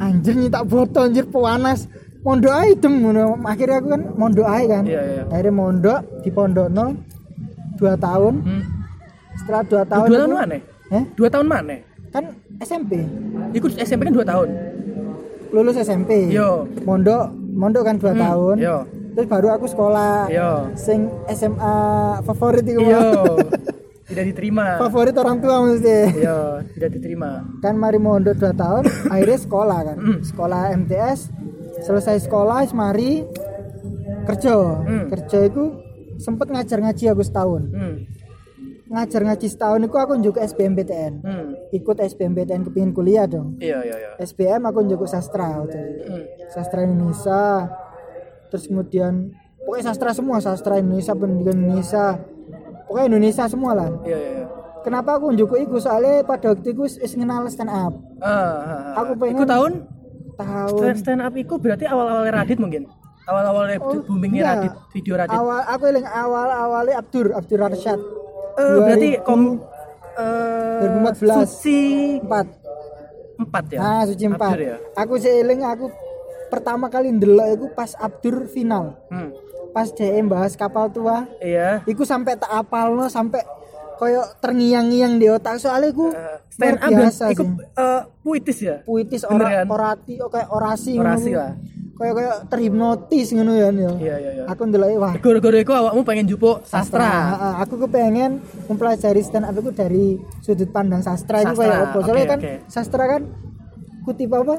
[0.00, 1.80] anjir ini tak boto anjir panas
[2.20, 2.94] mondok ae dem
[3.44, 5.22] akhirnya aku kan mondok ae kan Iya, iya.
[5.26, 6.84] akhirnya mondok di pondokno
[7.74, 8.62] dua tahun hmm.
[9.38, 10.56] setelah dua tahun Dua tahun mana?
[10.90, 11.04] Eh?
[11.14, 11.74] Dua tahun mana?
[12.10, 12.24] kan
[12.60, 12.92] SMP
[13.52, 14.48] Ikut SMP kan dua tahun.
[15.50, 16.64] lulus SMP Yo.
[16.82, 18.76] mondok mondok kan dua Hmm, tahun yo.
[19.12, 20.50] terus baru aku sekolah Yo.
[20.74, 21.76] sing SMA
[22.22, 23.00] favorit itu Iya.
[24.12, 24.76] Tidak diterima.
[24.78, 26.38] favorit orang tua mesti Iya,
[26.70, 27.30] tidak diterima.
[27.58, 30.18] kan mari mondok dua tahun akhirnya sekolah kan Mm.
[30.22, 31.20] sekolah MTS
[31.80, 33.24] selesai sekolah mari
[34.22, 35.04] kerja Mm.
[35.08, 35.64] kerja itu
[36.16, 37.96] sempet ngajar ngaji aku setahun Hmm.
[38.88, 41.46] ngajar ngaji setahun itu aku juga SBMPTN Hmm.
[41.70, 44.10] ikut SBMPTN kepingin kuliah dong Iya, iya, iya.
[44.20, 45.58] SBM aku juga sastra.
[45.58, 46.22] Hmm.
[46.46, 47.66] sastra Indonesia
[48.46, 52.20] terus kemudian pokoknya sastra semua sastra Indonesia pendidikan Indonesia
[52.92, 54.46] pokoknya Indonesia semua lah Iya, iya, iya.
[54.82, 59.00] kenapa aku njuk iku soalnya pada waktu itu wis kenal stand up Ah, ah, ah.
[59.00, 59.72] Aku pengen- Iku tahun
[60.34, 62.84] tahun stand, stand up itu berarti awal-awal Radit mungkin.
[63.22, 64.56] Awal-awal Oh, boomingnya enggak.
[64.58, 65.32] Radit, video Radit.
[65.32, 68.00] awal aku yang awal awalnya Abdur Abdur Arsyad
[68.52, 69.40] Eh, berarti kom
[70.12, 71.48] eh 2014.
[71.48, 71.80] Suci
[72.20, 72.46] empat
[73.38, 73.78] 4 ya.
[73.80, 74.76] ah suci empat Abdur ya.
[74.92, 75.88] aku seiling aku
[76.48, 79.32] pertama kali ndelok itu pas Abdur final Hmm.
[79.72, 81.80] Pas DM bahas kapal tua Iya.
[81.84, 83.40] Iku sampai tak apalno sampai
[83.94, 88.76] koyo terngiang-ngiang di otak soalnya iku Eh, stand up dan biasa iku eh, puitis ya.
[88.82, 89.66] puitis Bener ora, kan?
[89.68, 91.54] orati oh, kayak orasi Orasi lah.
[91.92, 93.68] Kayak kayak terhipnotis ngono ya.
[93.68, 93.70] ya.
[93.70, 94.44] Iya, iya, iya.
[94.48, 97.06] Aku ndelok wah Gara-gara iku awakmu pengen jupuk sastra.
[97.30, 100.06] Heeh, aku kepengen mempelajari stand up itu dari
[100.40, 101.98] sudut pandang sastra, itu Sastra, kayak apa?
[102.00, 102.52] Soalnya oke, kan oke.
[102.66, 103.22] sastra kan
[104.02, 104.56] kutip apa?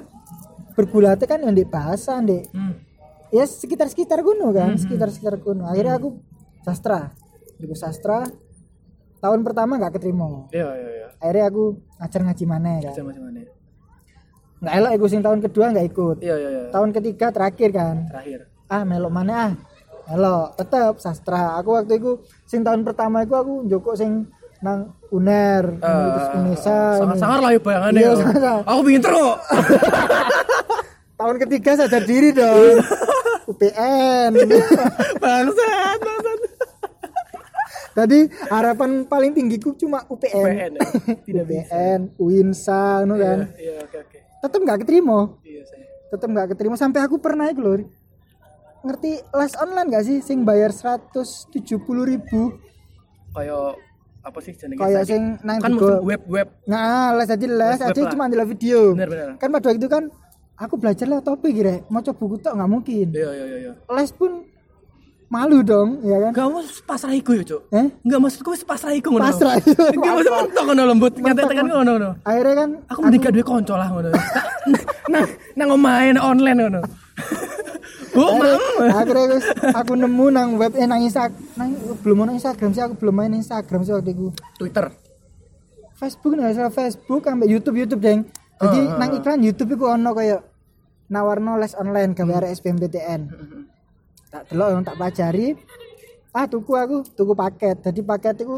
[0.74, 2.74] Bergulatnya kan yang di bahasa, di Hmm.
[3.34, 6.22] Ya sekitar sekitar gunung kan Hmm, sekitar sekitar gunung akhirnya aku
[6.62, 7.10] sastra
[7.58, 8.20] juga sastra
[9.18, 11.08] tahun pertama nggak keterima Iya, iya, iya.
[11.18, 11.64] akhirnya aku
[11.98, 13.44] ngajar ngaji mana kan Macam-macam ini.
[14.60, 16.64] nggak elok ikut sing tahun kedua nggak ikut Iya, iya, iya.
[16.70, 18.40] tahun ketiga terakhir kan Terakhir.
[18.68, 19.52] ah melok mana ah
[20.06, 22.12] melok tetep sastra aku waktu itu
[22.44, 24.28] sing tahun pertama itu aku joko sing
[24.60, 27.20] nang uner Universitas Indonesia ini.
[27.20, 28.00] sangar lah ya bayangannya.
[28.00, 28.16] Iya, ya.
[28.18, 28.60] sangar.
[28.64, 29.38] Aku pinter kok.
[31.20, 32.80] tahun ketiga sadar diri dong
[33.54, 34.32] UPN
[35.24, 36.40] bangsat, bangsat.
[37.94, 40.34] Tadi harapan paling tinggiku cuma UPN.
[40.34, 40.82] PN ya.
[41.22, 41.70] Tidak bisa.
[41.70, 43.54] UPN, UINSA, nu kan.
[43.54, 44.18] Iya, oke, oke.
[44.44, 45.86] tetep nggak keterima Iya, saya.
[46.10, 47.74] tetep nggak keterima sampai aku pernah iku lho
[48.84, 51.56] ngerti les online gak sih sing bayar 170
[52.04, 52.60] ribu
[53.32, 53.80] Kayak
[54.20, 54.76] apa sih jenenge?
[54.78, 56.48] kayak sing nang kan web web.
[56.64, 59.30] nah les jadi les Les aja cuma ndelok video Bener bener.
[59.38, 60.04] kan pada waktu itu kan
[60.56, 63.74] aku belajar lewat topik kira mau coba buku tok nggak mungkin Iya iya iya iya.
[63.90, 64.46] les pun
[65.28, 67.62] malu dong ya kan Gak mau pasrah iku ya, Cuk.
[67.74, 69.26] eh Enggak maksudku pasrah iku ngono.
[69.26, 69.58] pasrah
[69.98, 71.14] Enggak maksud mentok ngono lembut.
[71.18, 72.10] Nyatet-tekan ngono ngono.
[72.22, 74.10] akhirnya kan Aku mending gak duwe kanca lah ngono.
[75.10, 75.26] Nah,
[75.58, 76.82] nang nang online ngono.
[78.14, 78.62] Bu, mam.
[78.94, 81.74] akhirnya guys, aku nemu nang web eh nang Insta nang
[82.06, 84.30] belum nang Instagram sih aku belum main Instagram sih waktu itu
[84.62, 84.94] Twitter.
[85.98, 88.30] Facebook nggak salah Facebook sampai YouTube YouTube deng
[88.64, 90.42] jadi Heeh, nang iklan YouTube itu ono kayak
[91.08, 93.22] nawarno les online gawe arek SBMPTN
[94.34, 95.48] tak delok yang tak pelajari.
[96.34, 97.78] Ah tuku aku tuku paket.
[97.86, 98.58] Jadi paket itu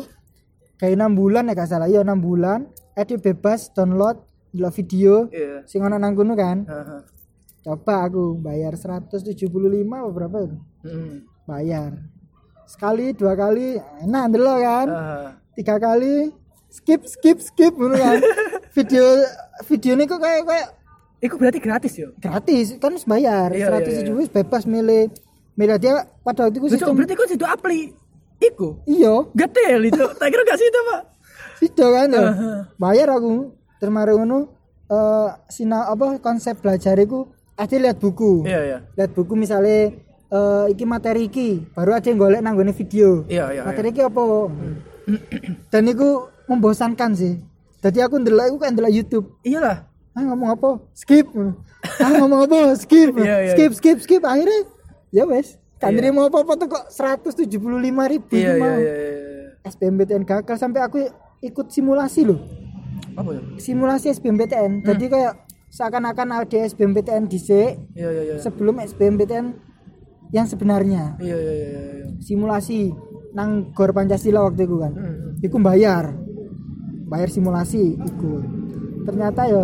[0.80, 1.91] kayak enam bulan ya gak salah.
[1.91, 2.72] Iya enam bulan.
[2.96, 4.24] Edit bebas download
[4.56, 5.68] delok video Iya.
[5.68, 6.63] sing ono nang kono kan?
[6.63, 7.02] Heeh.
[7.65, 9.52] coba aku bayar 175
[9.91, 10.58] apa berapa itu?
[10.88, 11.13] Heeh.
[11.44, 11.91] bayar.
[12.65, 14.88] Sekali dua kali enak delok kan?
[14.88, 15.28] Heeh.
[15.60, 16.32] tiga kali
[16.72, 18.20] skip skip skip ngono kan
[18.76, 19.04] video
[19.64, 20.68] video ini kok kayak kayak
[21.16, 22.12] Iku berarti gratis yo.
[22.16, 25.10] gratis kan harus bayar Iya, seratus iya, ribu bebas milih
[25.56, 27.82] milih dia pada waktu itu Cuk, sistem berarti kok situ apli
[28.38, 28.84] iku.
[28.86, 30.04] iya Getel itu.
[30.20, 31.02] Tak kira gak situ, Pak.
[31.56, 32.58] sido kan ya Heeh.
[32.76, 33.48] bayar aku
[33.80, 34.52] terus mari ngono
[34.86, 38.78] eh sina apa konsep belajar iku ada lihat buku Iya, iya.
[38.92, 39.96] lihat buku misalnya
[40.28, 43.62] eh iki materi iki baru yang golek nang nggone video Iya, iya.
[43.64, 44.52] materi iki apa
[45.72, 46.08] dan itu
[46.46, 47.40] membosankan sih
[47.86, 49.86] jadi aku ndelok iku kan ndelok YouTube Iyalah.
[50.12, 51.28] ah ngomong apa skip
[52.00, 53.52] ah ngomong apa skip Iya, iya.
[53.54, 54.65] skip skip skip akhirnya
[55.12, 56.10] ya wes kan Iya.
[56.10, 57.45] mau apa apa tuh kok 175
[58.08, 59.13] ribu Iya, iya, mau iya, iya.
[59.65, 60.98] SBMPTN gagal sampai aku
[61.41, 62.39] ikut simulasi loh
[63.13, 63.41] Apa ya?
[63.58, 64.86] simulasi SBMPTN Hmm.
[64.88, 65.34] jadi kayak
[65.69, 67.38] seakan-akan ada SBMPTN di
[67.91, 68.36] Iya, iya, iya.
[68.39, 69.45] sebelum SBMPTN
[70.32, 72.06] yang sebenarnya Iya, iya, iya, iya.
[72.17, 72.95] simulasi
[73.32, 75.36] nang Gor Pancasila waktu itu kan Hmm.
[75.38, 76.15] iku bayar
[77.06, 78.44] bayar simulasi ikut
[79.04, 79.63] ternyata ya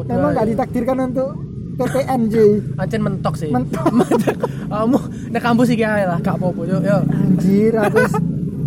[0.00, 1.30] memang gak ditakdirkan untuk
[1.76, 3.48] PTN cuy Ancen mentok sih.
[3.48, 3.88] Mentok.
[4.70, 6.78] Kamu nek kampus iki ae lah, gak apa-apa yo.
[6.78, 6.98] Yo.
[7.08, 7.98] anjir aku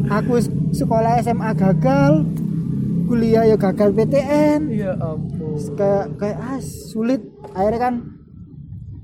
[0.10, 0.34] aku
[0.71, 2.26] sekolah SMA gagal
[3.06, 5.56] kuliah ya gagal PTN Ya ampun.
[5.78, 7.21] kayak kayak ah sulit
[7.52, 7.93] akhirnya kan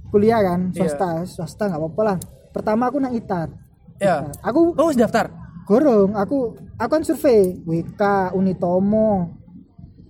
[0.09, 0.77] kuliah kan Iya.
[0.81, 2.17] swasta swasta nggak apa-apa lah
[2.49, 3.53] pertama aku nang itat
[3.99, 4.31] Ya.
[4.41, 5.27] aku Oh, daftar.
[5.69, 6.37] Gorong aku
[6.75, 8.01] aku kan survei WK
[8.33, 9.29] Unitomo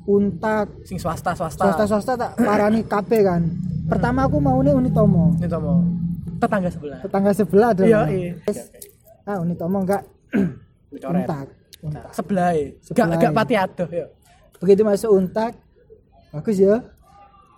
[0.07, 1.67] Untak Sing swasta, swasta.
[1.67, 3.43] swasta swasta tak parani KB kan
[3.85, 5.77] pertama aku mau nih Unitomo mau
[6.39, 6.99] tetangga sebelah.
[7.03, 8.31] tetangga sebelah dong Iya, iya.
[9.27, 10.07] Ah Unitomo enggak.
[11.11, 11.45] Untak
[11.79, 12.51] Untak Sebelah.
[12.55, 12.65] ya.
[12.65, 13.35] Gak Sebelah, gak ya.
[13.35, 14.05] pati adoh ya.
[14.57, 15.53] begitu masuk Untak
[16.31, 16.79] bagus ya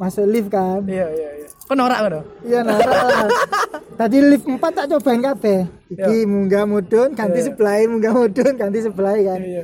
[0.02, 1.48] masuk lift kan Iya, iya, iya.
[1.62, 2.20] Kok norak ngono?
[2.42, 3.30] iya norak
[4.02, 7.46] tadi lift 4 tak cobain kabeh iki munggah mudun ganti Iya.
[7.48, 9.64] sebelah munggah mudun ganti sebelah kan Iya.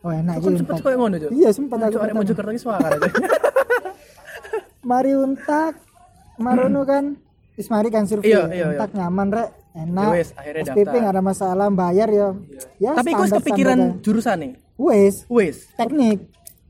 [0.00, 2.12] oh enak iki Untak koyo ngono, iya sempat aku arek.
[2.12, 2.88] Mojokerto iki suara
[4.84, 5.80] mari untak
[6.36, 7.16] marono kan
[7.54, 8.66] wis mari kan survei Iya, iya, iya.
[8.74, 10.98] untak nyaman rek enak Ya wis, akhirnya SPP daftar.
[10.98, 12.28] nggak ada masalah bayar ya
[12.78, 14.52] ya Tapi kok kepikiran standar jurusan nih?
[14.74, 15.56] wis Wis.
[15.72, 16.18] teknik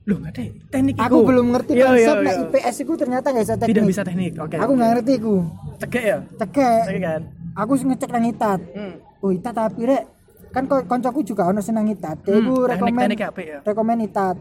[0.04, 1.26] Loh, enggak ada teknik aku iku.
[1.26, 2.42] belum ngerti Iya, konsep iya, nek iya.
[2.46, 4.32] IPS itu ternyata nggak bisa teknik Tidak bisa teknik.
[4.36, 4.56] Oke.
[4.56, 5.34] aku nggak ngerti ku
[5.76, 6.18] Cekek ya?
[6.36, 7.20] cekek Cekek kan?
[7.54, 8.94] aku sih ngecek nang itat Hmm.
[9.18, 10.04] oh itat tapi rek
[10.50, 13.58] kan ko- koncoku juga ono senang itat Hmm, aku rekomen teknik-teknik apik ya.
[13.62, 14.36] rekomen itat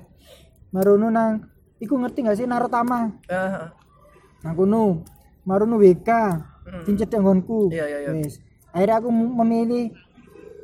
[0.70, 1.32] marono nang
[1.78, 3.72] iku ngerti nggak sih Narotama Ah,
[4.42, 5.00] nang kono
[5.42, 6.10] marono WK
[6.64, 6.84] Hmm.
[6.84, 8.12] cincet nggonku Iya, iya, iya.
[8.14, 8.44] Wis.
[8.70, 9.96] akhirnya aku memilih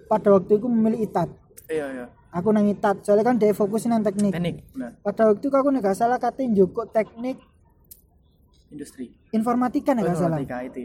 [0.05, 1.31] pada waktu itu memilih itat
[1.65, 2.05] Iya, iya.
[2.29, 4.33] Aku nang itat soalnya kan dia fokus nang teknik.
[4.33, 4.91] Teknik, benar.
[5.01, 7.37] pada waktu itu aku nggak salah katanya joko teknik
[8.69, 9.09] Industri.
[9.33, 10.37] informatika nggak salah.
[10.37, 10.77] Informatika IT.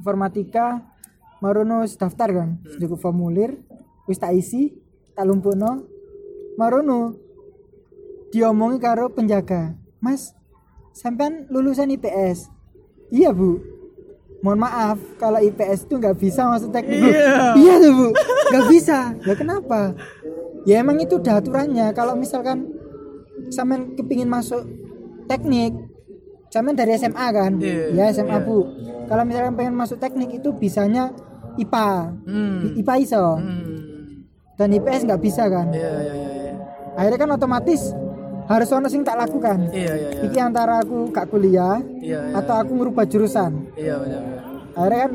[0.00, 0.66] informatika
[1.44, 2.78] marono daftar kan hmm.
[2.80, 3.60] joko formulir
[4.08, 4.72] wis tak isi
[5.12, 5.84] tak lumpuhno
[6.56, 7.14] marono
[8.32, 9.76] diomongi karo penjaga.
[9.98, 10.32] Mas
[10.96, 12.48] sampean lulusan IPS
[13.12, 13.60] iya bu.
[14.38, 17.10] Mohon maaf kalau IPS itu nggak bisa masuk teknik.
[17.10, 17.58] Iya.
[17.58, 18.08] iya tuh bu.
[18.54, 18.98] Nggak bisa.
[19.26, 19.98] Ya kenapa
[20.68, 22.68] ya emang itu udah aturannya kalau misalkan
[23.48, 24.68] sampean kepingin masuk
[25.24, 25.72] teknik
[26.48, 28.44] sampean dari SMA kan Iya, ya SMA iya.
[28.44, 28.58] bu
[29.04, 31.08] kalau misalkan pengen masuk teknik itu bisanya
[31.56, 31.88] IPA
[32.22, 32.76] Hmm.
[32.76, 34.28] IPA iso Hmm.
[34.54, 36.52] dan IPS nggak bisa kan Iya, iya, iya, iya.
[36.94, 37.82] akhirnya kan otomatis
[38.44, 40.20] harus ono sing tak lakukan Iya, iya, iya.
[40.22, 42.34] iki antara aku gak kuliah Iya, iya.
[42.34, 44.42] atau aku ngerubah jurusan Iya, benar, benar.
[44.74, 45.12] akhirnya kan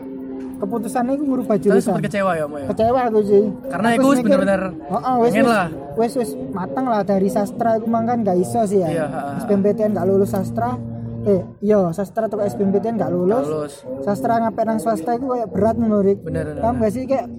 [0.56, 2.68] keputusannya aku ngerubah Tapi jurusan sempat kecewa ya, Mo ya.
[2.70, 5.68] kecewa aku sih Karena Aku bener-bener oh, oh, pengen wis, lah.
[5.96, 9.20] wis wis matang lah dari sastra aku mang kan gak iso sih ya Iya, ha,
[9.30, 9.40] ha.
[9.40, 10.76] SBMPTN gak lulus sastra
[11.24, 13.74] eh iya sastra atau SBMPTN gak lulus Lulus.
[14.02, 17.32] sastra ngapet nang swasta itu kayak berat menurut Bener, bener, paham gak sih kayak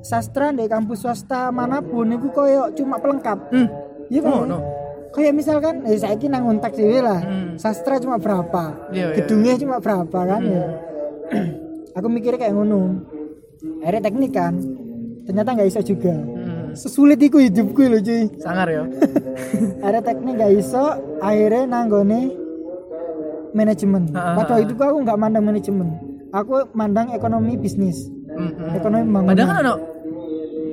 [0.00, 3.68] sastra di kampus swasta mana pun itu kayak cuma pelengkap Hmm.
[4.06, 4.58] iya kan Oh, no.
[5.10, 7.56] kayak misalkan eh saya nang untak sih lah Hmm.
[7.56, 9.16] sastra cuma berapa Iya, iya.
[9.16, 10.64] gedungnya cuma berapa kan ya
[11.94, 13.00] aku mikirnya kayak ngono
[13.80, 14.54] akhirnya teknik kan
[15.24, 16.74] ternyata nggak bisa juga Hmm.
[16.74, 18.82] sesulit itu hidupku loh cuy Sangar ya.
[19.82, 20.84] akhirnya teknik gak iso
[21.18, 22.20] akhirnya nanggone
[23.52, 24.64] manajemen Ah, ah, padahal ah.
[24.64, 25.88] itu aku nggak mandang manajemen
[26.30, 28.74] aku mandang ekonomi bisnis Hmm, hmm.
[28.74, 29.74] ekonomi pembangunan Padahal kan ono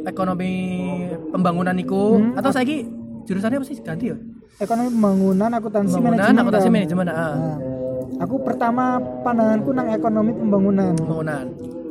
[0.04, 0.52] ekonomi
[1.30, 2.34] pembangunan iku Hmm.
[2.34, 2.90] atau saiki
[3.24, 4.18] jurusannya apa sih ganti ya?
[4.58, 7.14] ekonomi pembangunan akuntansi manajemen akuntansi manajemen, ah.
[7.14, 7.56] Nah,
[8.18, 8.84] aku pertama
[9.22, 11.46] pandanganku nang ekonomi pembangunan Pembangunan.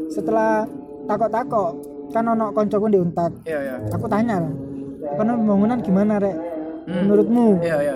[0.09, 0.67] setelah
[1.05, 1.71] takok-takok
[2.11, 3.75] kan ono koncoku di untak Iya, iya.
[3.89, 4.53] aku tanya lah
[5.09, 6.37] ekonomi pembangunan gimana rek
[6.81, 6.97] Hmm.
[7.03, 7.95] menurutmu Iya, iya.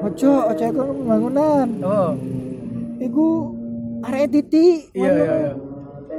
[0.00, 2.10] ojo ojo ekonomi pembangunan Oh.
[2.98, 3.26] iku
[4.02, 5.52] arek titik Iya, iya, iya.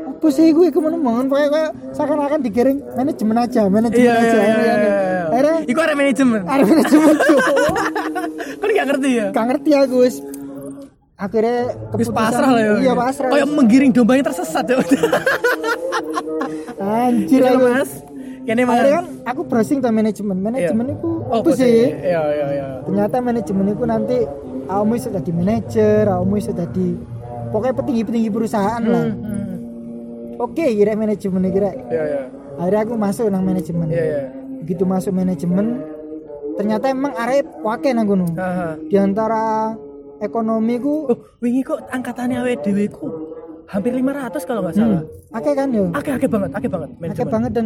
[0.07, 4.31] apa sih gue mau bangun kayak kayak seakan-akan digiring manajemen aja manajemen Iya, aja iya,
[4.31, 4.45] iya.
[4.45, 5.23] akhirnya iya.
[5.27, 6.41] akhirnya Iku ada manajemen.
[6.45, 7.15] arek manajemen
[8.55, 9.25] Kan gak ngerti ya?
[9.29, 10.15] gak ngerti aku wis
[11.15, 11.57] akhirnya
[11.89, 12.73] keputusan pasrah lah ya.
[12.77, 14.75] iya pasrah Kayak menggiring domba yang tersesat ya.
[16.77, 17.91] anjir Iya, aku Mas.
[18.45, 18.73] Kene Mas.
[18.75, 22.67] akhirnya kan aku browsing tuh manajemen manajemen itu Oh, apa sih Iya, iya, iya.
[22.83, 24.17] ternyata manajemen itu nanti
[24.65, 26.87] kamu sudah di manajer kamu sudah di
[27.49, 29.55] pokoknya petinggi-petinggi perusahaan lah Hmm, hmm.
[30.37, 32.21] oke kira manajemen kira Iya, iya.
[32.55, 34.21] akhirnya aku masuk nang manajemen Iya, iya.
[34.59, 35.79] begitu masuk manajemen
[36.55, 38.77] ternyata emang arep wake nang Haha.
[38.83, 39.73] di antara
[40.25, 43.07] ekonomi ku Oh, wingi kok angkatannya awake dhewe ku
[43.65, 45.01] hampir 500 kalau nggak salah.
[45.31, 47.31] akeh kan yo Akeh akeh banget, akeh banget manajemen.
[47.31, 47.65] banget dan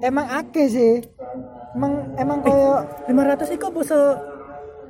[0.00, 0.92] emang akeh sih
[1.72, 2.72] emang emang koyo
[3.06, 3.98] 500 iku apa se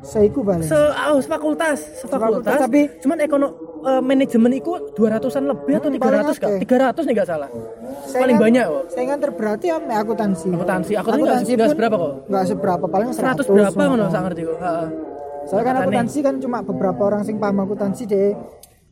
[0.03, 2.43] seiku balik se oh, fakultas, sefakultas.
[2.43, 3.47] Fakultas, tapi- cuman ekono
[3.83, 6.49] eh, manajemen iku 200-an lebih atau Hmm, paling 300 kak?
[6.53, 6.59] akeh.
[6.61, 7.49] 300 nih nggak salah.
[8.03, 8.83] Saingan- paling banyak kok.
[8.91, 12.13] saingan terberat ya ame akuntansi Akuntansi, akuntansi nggak nggak pun seberapa kok.
[12.27, 14.05] nggak seberapa paling 100 100 berapa ngono.
[14.09, 14.59] sak ngerti kok.
[14.61, 14.87] Heeh.
[15.45, 18.33] Soalnya kan akuntansi kan cuma beberapa orang sing paham akuntansi deh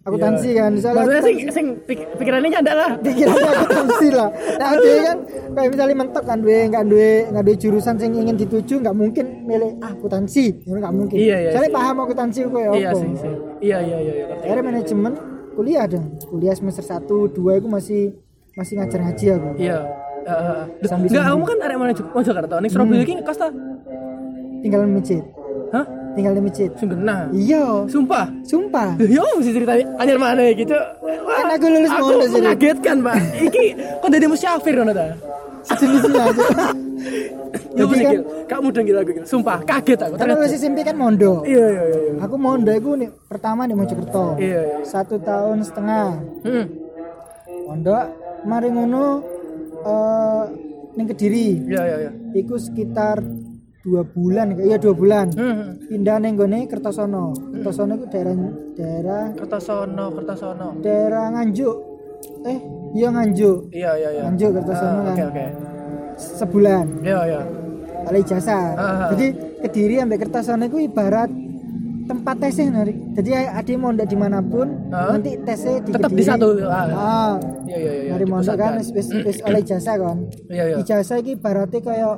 [0.01, 2.91] akuntansi kan soalnya Maksudnya sing sing pik- pikirannya nyandak lah.
[2.99, 5.19] pikirannya akuntansi lah nah dia kan
[5.51, 9.27] kayak misalnya mentok kan duwe nggak duwe nggak duwe jurusan yang ingin dituju nggak mungkin
[9.45, 13.09] milih ah, akuntansi itu nggak mungkin Iya, iya, soalnya paham akuntansi gue ya Iya sih.
[13.09, 13.19] Iya,
[13.61, 14.25] iya, iya, iya.
[14.27, 14.43] ngerti.
[14.43, 15.13] akhirnya manajemen
[15.53, 18.03] kuliah dong kuliah semester 1, 2 itu masih
[18.53, 19.79] masih ngajar ngaji aku Iya.
[20.21, 20.61] Heeh.
[20.83, 21.09] Sambil-sambil.
[21.09, 22.57] Enggak, kamu kan arek manajemen Mojokerto.
[22.59, 23.49] Ning Surabaya iki ngekos ta?
[24.61, 25.25] tinggal masjid
[25.71, 25.85] Hah?
[26.13, 27.31] Tinggal di masjid Sing genah.
[27.31, 28.27] iya Sumpah.
[28.43, 30.75] sumpah Yo mesti ceritanya anyar mana gitu.
[31.23, 32.37] Wah, Kan aku lulus aku mondok sini.
[32.41, 33.17] mengagetkan, Pak.
[33.41, 33.65] Iki
[33.97, 35.07] kok dari musyafir ngono ta?
[35.61, 36.45] sejenisnya aja
[37.77, 38.25] Yo Jadi kan-.
[38.47, 39.13] Kamu udah gila aku.
[39.25, 40.15] Sumpah, kaget aku.
[40.17, 40.39] Ternyata.
[40.39, 41.99] lulus SMP kan mondo Iya, iya, iya.
[42.01, 42.13] iya.
[42.19, 44.77] aku mondo itu nih pertama di Mojokerto Iya, iya.
[44.83, 46.07] satu tahun setengah
[46.41, 46.65] Hmm.
[47.63, 47.93] mondo
[48.43, 49.05] mari ngono
[49.81, 50.43] eh
[50.91, 52.13] ning kediri Iya, iya, iya.
[52.35, 53.21] iku sekitar
[53.81, 55.81] dua bulan iya dua bulan Hmm.
[55.83, 58.35] pindah neng gone Kertosono Kertosono itu daerah
[58.75, 60.69] daerah Kertosono, Kertosono.
[60.79, 61.77] daerah Nganjuk
[62.45, 62.59] eh
[62.93, 64.23] iya Nganjuk Iya, iya, iya.
[64.27, 65.47] Nganjuk Kertosono Ah, kan Oke, oke.
[66.19, 67.41] sebulan Iya, iya.
[68.03, 69.09] oleh jasa Ah.
[69.11, 69.27] jadi
[69.61, 71.31] kediri sampai Kertosono itu ibarat
[72.03, 75.15] tempat tesnya nari jadi adik mau ndak di mana pun Ah.
[75.15, 76.47] nanti tesnya di Tetap di satu.
[76.61, 76.85] Ah.
[76.91, 78.11] ah Iya, iya, iya.
[78.13, 79.09] dari mondok kan wis- wis
[79.47, 80.77] oleh jasa kan Iya, iya.
[80.77, 82.15] ijazah iki ibaratnya kayak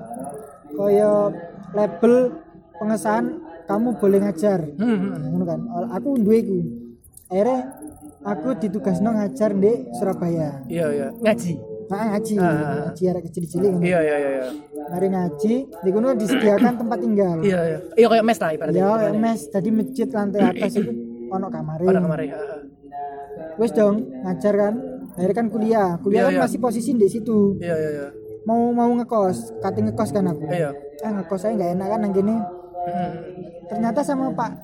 [0.73, 1.19] kayak
[1.73, 2.15] label
[2.75, 3.27] pengesahan
[3.63, 5.43] kamu boleh ngajar Hmm, hmm.
[5.43, 6.59] kan aku duwe iku
[7.27, 7.59] akhirnya
[8.23, 11.09] aku ditugasno ngajar di Surabaya Iya, iya.
[11.15, 11.53] Ngaji.
[11.85, 12.53] nah, ngaji Ah.
[12.87, 14.47] ngaji arek kecil-kecil ngono Iya, iya, iya, iya.
[14.85, 17.79] mari ngaji di kono disediakan tempat tinggal Iya, iya.
[17.95, 18.77] Iya kayak mes lah ibaratnya.
[18.77, 19.19] ya Gimana?
[19.19, 20.91] mes jadi masjid lantai atas itu
[21.29, 22.29] ono kamare Ada kemarin.
[22.29, 22.61] ah, ah.
[23.55, 24.75] wes dong ngajar kan
[25.13, 26.43] akhirnya kan kuliah kuliah Iya, kan iya.
[26.43, 28.09] masih posisi di situ Iya, iya, iya.
[28.43, 30.71] Mau mau ngekos kating ngekos kan aku Iya.
[31.01, 32.37] ah ngekos saya nggak enak kan nang gini
[32.83, 33.15] Hmm.
[33.69, 34.59] ternyata sama pak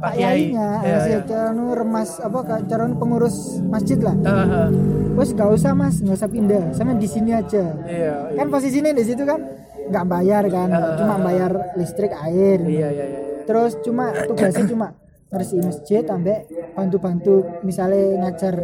[0.00, 0.48] pak Yai.
[0.48, 1.20] Yainya Iya, si iya.
[1.22, 4.68] calon remas apa Kak, calon pengurus masjid lah Ah, ah.
[5.12, 8.32] bos gak usah mas nggak usah pindah sama di sini aja Iya.
[8.32, 9.44] kan posisinya di situ kan
[9.86, 13.20] nggak bayar kan Ah, cuma bayar listrik air Iya, iya, iya.
[13.44, 14.96] terus cuma tugasnya cuma
[15.28, 18.56] ngersi masjid sampai bantu-bantu misalnya ngajar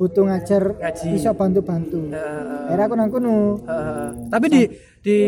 [0.00, 1.06] butuh ngajar Ngaji.
[1.12, 2.64] bisa bantu-bantu ah, ah.
[2.66, 4.62] akhirnya aku nang kono Ah, tapi di
[4.98, 5.18] di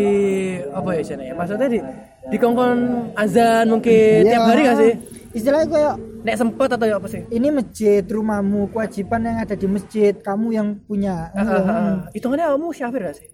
[0.67, 1.79] apa ya sini ya maksudnya di
[2.25, 2.79] di kongkon
[3.13, 4.33] azan mungkin Iya.
[4.33, 4.93] tiap hari gak sih
[5.35, 9.67] istilahnya kayak nek sempet atau ya apa sih ini masjid rumahmu kewajiban yang ada di
[9.67, 11.95] masjid kamu yang punya Ah, ah, ah.
[12.11, 13.29] hitungannya kamu syafir gak sih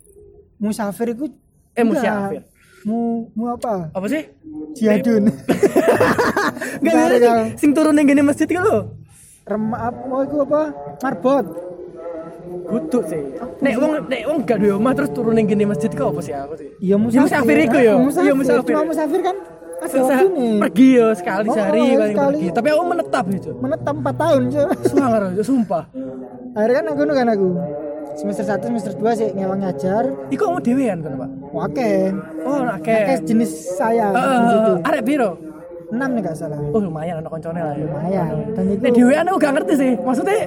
[0.59, 1.31] musafir itu
[1.71, 1.87] eh enggak.
[1.87, 2.43] musyafir
[2.81, 2.99] mu
[3.31, 4.27] mu apa Apa sih?
[4.73, 5.31] jihadun
[6.79, 8.91] Enggak Bentar, ada sing turun ning gini masjid kan lho.
[9.49, 10.61] Rem apa oh, itu apa
[11.01, 11.47] marbot
[12.49, 13.23] Kudu sih.
[13.61, 16.33] Nek wong nek wong gak duwe omah terus turun ning gini masjid kok apa sih
[16.33, 16.69] aku sih?
[16.81, 17.95] iya Ya, musafir iku ya?
[17.97, 18.25] Musafir.
[18.25, 18.73] Iya, musafir.
[18.73, 19.37] cuma musafir kan
[19.79, 22.35] nih pergi ya sekali Oh, sehari oh, paling sekali.
[22.35, 22.49] pergi.
[22.51, 23.51] Tapi aku menetap itu.
[23.55, 25.85] menetap 4 tahun cuy Semangat aja sumpah.
[26.51, 27.49] akhirnya kan aku kan aku
[28.17, 31.31] semester 1 semester 2 sih ngewang ngajar Iku mau dhewean kan, Pak?
[31.49, 31.91] oke
[32.43, 33.19] Oh, oke akeh.
[33.23, 34.77] jenis saya Heeh, heeh.
[34.83, 35.31] Arek piro?
[35.89, 37.83] 6 nih gak salah Oh, lumayan anak koncone lah ya.
[37.83, 39.93] lumayan dan itu Nek dhewean aku gak ngerti sih.
[39.99, 40.47] Maksudnya ya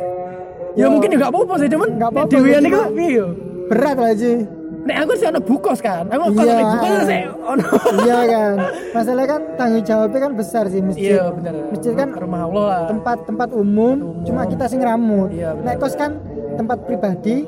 [0.77, 0.87] Yo.
[0.89, 3.25] mungkin ya gak apa-apa sih, cuman Gak apa-apa, dhewean cuma- iku piye?
[3.67, 4.37] berat lah sih
[4.81, 6.03] Nek aku sih ana bukos kan.
[6.07, 6.55] Aku kalau Iya.
[6.55, 7.65] nek bukos sih ono.
[8.01, 8.53] iya kan
[8.91, 11.53] masalahnya kan tanggung jawabnya kan besar sih masjid Iya, bener.
[11.69, 12.81] masjid kan rumah Allah lah.
[12.87, 15.65] tempat tempat umum, cuma kita sing ngeramut Iya, benar.
[15.67, 16.17] nek kos kan
[16.51, 17.45] tempat pribadi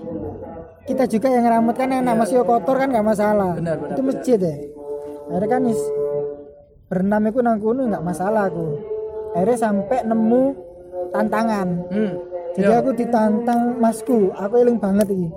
[0.84, 3.60] kita juga yang ngeramut kan enak masih kotor kan nggak masalah Iya.
[3.60, 4.56] Benar, benar, itu masjid ya
[5.26, 5.82] akhirnya kan is
[6.94, 8.78] berenam itu nang kono nggak masalah aku
[9.34, 10.44] akhirnya sampai nemu
[11.10, 12.14] tantangan Hmm.
[12.54, 12.80] jadi Iya.
[12.80, 15.30] aku ditantang masku aku eling banget ini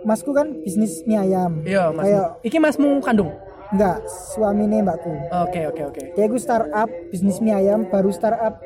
[0.00, 2.02] masku kan bisnis mie ayam Iya, Mas.
[2.02, 3.28] kayak Iki masmu kandung.
[3.70, 3.96] Enggak
[4.28, 6.02] suaminya mbakku Oke, oke, oke.
[6.12, 8.58] dia gue startup bisnis mie ayam baru startup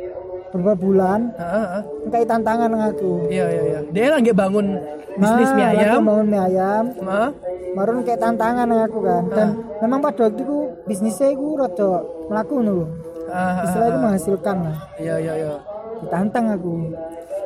[0.49, 1.83] beberapa bulan Heeh, heeh.
[2.09, 3.81] kayak tantangan aku Iya, iya, iya.
[3.91, 4.67] Dia lagi bangun
[5.15, 6.01] bisnis Nah, mie aku ayam.
[6.03, 7.29] bangun mie ayam Heeh.
[7.73, 11.91] marun kayak tantangan aku kan dan memang pada waktu itu bisnisnya aku rada
[12.27, 12.83] melaku nih
[13.27, 15.53] Ah, istilahnya itu menghasilkan lah Iya, iya, iya.
[15.99, 16.73] ditantang aku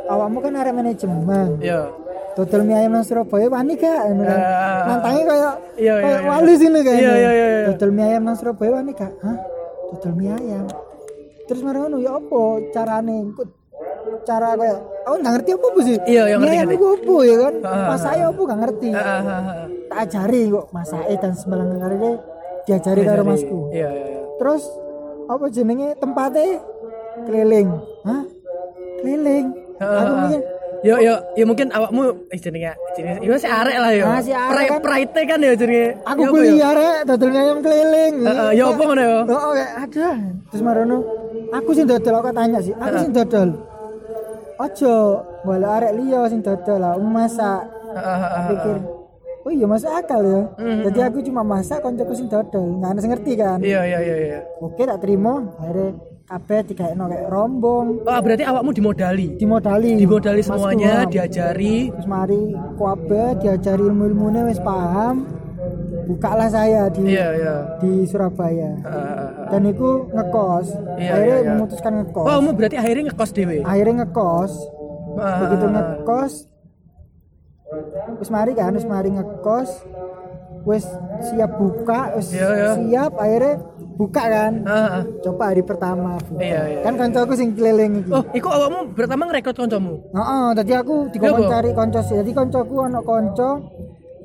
[0.06, 1.80] awakmu kan arek manajemen Iya.
[2.38, 3.50] Total mie ayam nang Surabaya.
[3.50, 3.58] Ah.
[4.86, 6.28] nantangnya kayak Iya, iya, kayak iya.
[6.28, 7.66] walu sini kan Iya, iya, iya, iya.
[7.68, 9.36] total mie ayam nang Surabaya wani gak hah
[9.90, 10.64] total mie ayam
[11.44, 13.16] terus marah ngono ya apa carane
[14.20, 16.74] cara kayak aku nggak ngerti apa bu sih Iya, yang ngerti, ngerti.
[16.74, 17.86] iku apa ya kan Ah.
[17.88, 19.66] masaknya apa nggak ngerti Ah, ah, ah, ah.
[19.88, 22.10] tak ajari kok masake dan sembalang karene
[22.62, 24.20] diajari karo Jadi, masku Iya, iya, iya.
[24.36, 24.62] terus
[25.26, 26.60] apa jenenge tempatnya
[27.24, 27.68] keliling
[28.02, 28.22] hah
[28.98, 29.46] keliling
[29.76, 30.20] Ah, aku ah, ah.
[30.22, 30.40] mikir
[30.78, 34.04] Yo yo yo mungkin awakmu eh jenenge jenenge yo si arek lah yo.
[34.22, 35.26] Si arek kan.
[35.26, 35.98] Kan yo jenenge.
[36.06, 36.56] aku beli yo?
[36.56, 39.18] ya rek dodol ayam keliling Heeh, yo apa ngono yo?
[39.26, 40.08] oh kayak ada
[40.48, 40.98] terus marono
[41.50, 43.48] aku sing dodol aku tanya sih aku sing dodol
[44.56, 44.94] ojo
[45.42, 48.46] boleh arek liya sing dodol lah masak Heeh, heeh, heeh.
[48.48, 48.76] pikir
[49.42, 50.80] oh iya masuk akal ya Hmm.
[50.84, 54.38] jadi aku cuma masak koncoku sing dodol nggak ada ngerti kan Iya iya iya iya.
[54.58, 55.90] oke tak terima akhirnya
[56.28, 59.26] kabeh dikaitno kayak rombong Oh, berarti awakmu dimodali.
[59.34, 61.04] dimodali Dimodali semuanya, ah.
[61.04, 61.88] diajari.
[61.88, 62.42] terus mari
[62.76, 65.24] kuabe diajari ilmu-ilmune wis paham
[66.06, 67.54] bukalah saya di Iya iya.
[67.78, 69.26] di Surabaya heeh.
[69.48, 71.50] dan itu ngekos Iya, akhirnya iya, iya.
[71.54, 73.58] memutuskan ngekos Oh, kamu berarti akhirnya ngekos dhewe.
[73.62, 74.52] akhirnya ngekos
[75.16, 76.32] Ah, begitu ngekos
[78.18, 79.70] wis mari kan wis mari ngekos
[80.68, 80.84] wis
[81.24, 82.70] siap buka wis Iya, iya.
[82.76, 83.54] siap akhirnya
[83.96, 85.02] buka kan Ah, ah.
[85.18, 86.38] coba hari pertama buka.
[86.38, 86.80] Iya, iya.
[86.84, 89.94] kan kancaku sing keliling iki Oh, iku awakmu pertama ngerekrut kancamu.
[90.12, 91.48] Heeh, tadi aku Iya, dikon Bu.
[91.48, 92.00] cari konco.
[92.00, 93.50] Jadi koncoku ono konco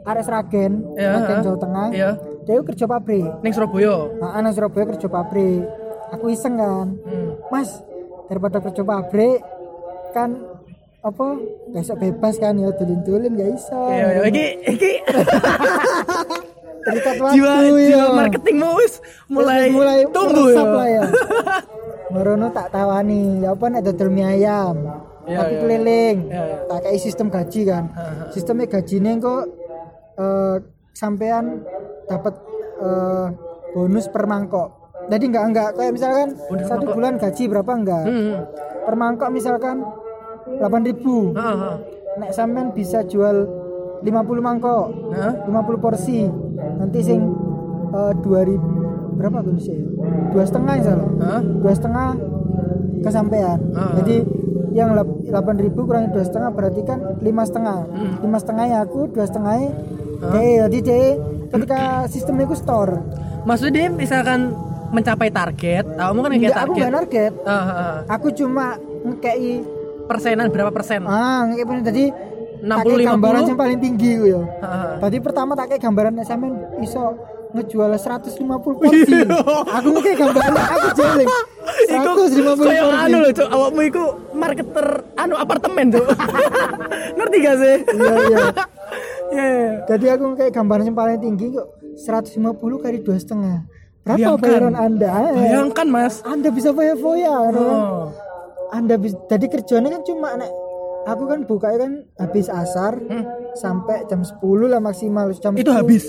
[0.04, 1.42] arek Sragen, Iya, Sragen heeh.
[1.42, 1.88] Jawa Tengah.
[1.90, 2.10] Iya.
[2.44, 3.26] Dia kerja pabrik.
[3.40, 3.96] Ning Surabaya.
[4.14, 5.64] Heeh, nang Surabaya kerja pabrik.
[6.12, 6.88] Aku iseng kan.
[7.02, 7.30] Hmm.
[7.50, 7.70] Mas,
[8.26, 9.40] daripada kerja pabrik
[10.12, 10.38] kan
[11.04, 11.26] apa
[11.70, 13.82] besok bebas kan ya tulin-tulin gak iso.
[13.92, 14.92] Iya iya iki iki
[16.84, 17.88] Terikat waktu jiwa ya.
[17.96, 18.94] jiwa marketingmu wis
[19.32, 20.84] mulai, mulai tumbuh meresap ya.
[21.00, 21.04] ya.
[22.12, 24.76] Marono tak tawani, ya apa nek dodol mie ayam.
[25.24, 25.60] Iya, Tapi iya.
[25.64, 26.18] keliling.
[26.28, 26.58] Iya, iya.
[26.68, 27.84] Tak kayak sistem gaji kan.
[28.36, 29.44] Sistemnya gajine kok
[30.14, 30.56] eh
[30.92, 31.64] sampean
[32.06, 32.36] dapat
[32.84, 33.28] eh,
[33.72, 34.70] bonus per mangkok.
[35.08, 36.96] Jadi enggak enggak kayak misalkan Bonus satu mangkok.
[37.00, 38.04] bulan gaji berapa enggak.
[38.06, 38.36] Hmm.
[38.84, 39.78] Per mangkok misalkan
[40.58, 41.34] 8000.
[41.34, 41.78] Heeh, heeh.
[42.14, 43.48] Nek sampean bisa jual
[44.00, 44.86] 50 mangkok.
[45.10, 45.34] Heeh.
[45.48, 46.28] 50 porsi
[46.76, 47.20] nanti sing
[47.90, 48.60] eh, 2000
[49.14, 49.78] berapa tuh sih
[50.32, 51.42] dua setengah ya salah Heeh.
[51.62, 52.08] dua setengah
[53.00, 53.94] kesampaian Ah.
[53.96, 54.26] jadi
[54.74, 58.14] yang delapan ribu kurangi dua setengah berarti kan lima setengah Hmm.
[58.20, 59.54] lima setengah ya aku dua setengah
[60.20, 60.66] Ah.
[60.66, 61.08] jadi deh
[61.48, 62.98] ketika sistem itu store
[63.44, 64.56] Maksudnya dia misalkan
[64.90, 66.80] mencapai target, kamu kan kayak enggak aku target.
[66.80, 67.96] nggak target ah, ah.
[68.08, 68.66] aku cuma
[69.04, 69.62] ngekei
[70.04, 71.04] Persenan berapa persen?
[71.04, 71.84] ah ngekei bener.
[71.84, 72.04] jadi
[72.60, 73.50] 60, tak kei gambaran 50?
[73.50, 74.42] yang paling tinggi gue ya.
[74.98, 77.16] Tadi pertama tak kayak gambaran sampean iso
[77.52, 78.40] ngejual 150
[78.80, 79.14] porsi.
[79.70, 81.30] aku ngekei gambaran aku jeling.
[81.84, 83.04] 150 kayak porsi.
[83.04, 83.48] anu loh, Cuk.
[83.48, 86.08] Awakmu iku marketer anu apartemen, Cuk.
[87.18, 87.76] Ngerti gak sih?
[87.90, 88.40] Iya iya.
[89.34, 89.70] Iya, iya.
[89.90, 91.66] Jadi aku ngekei gambaran yang paling tinggi kok
[91.98, 93.66] 150 kali dua setengah.
[94.04, 94.44] Berapa Bayangkan.
[94.46, 95.10] bayaran Anda?
[95.10, 96.16] Eh, Bayangkan, Mas.
[96.22, 97.54] Anda bisa foya-foya kan?
[97.58, 98.14] Oh.
[98.70, 100.52] Anda bisa jadi kerjanya kan cuma nek
[101.04, 103.26] aku kan buka kan habis asar Hmm.
[103.54, 105.76] sampai jam 10 lah maksimal jam Itu 10.
[105.76, 106.06] habis.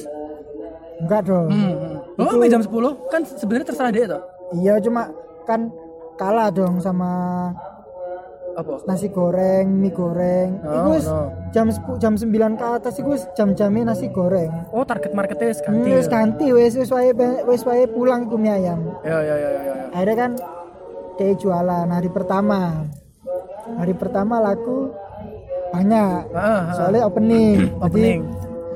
[0.97, 1.99] enggak dong Hmm.
[2.17, 2.71] Oh, sampai jam 10
[3.05, 4.23] kan sebenarnya terserah dia toh.
[4.55, 5.11] iya cuma
[5.43, 5.67] kan
[6.15, 7.11] kalah dong sama
[8.55, 8.87] Apa?
[8.87, 11.27] nasi goreng mie goreng Oh, itu no.
[11.51, 15.83] jam 10 jam 9 ke atas itu jam-jamnya nasi goreng Oh, target marketnya wis Hmm,
[15.83, 15.91] ganti.
[15.93, 16.11] wis ya?
[16.13, 17.11] ganti wis wis wae
[17.43, 19.75] wis wae pulang ke mie ayam Ya ya ya ya ya.
[19.91, 20.31] akhirnya kan
[21.15, 22.85] dia jualan hari pertama
[23.79, 24.91] hari pertama laku
[25.71, 26.75] banyak Ah, ah, ah.
[26.75, 28.21] soalnya opening opening.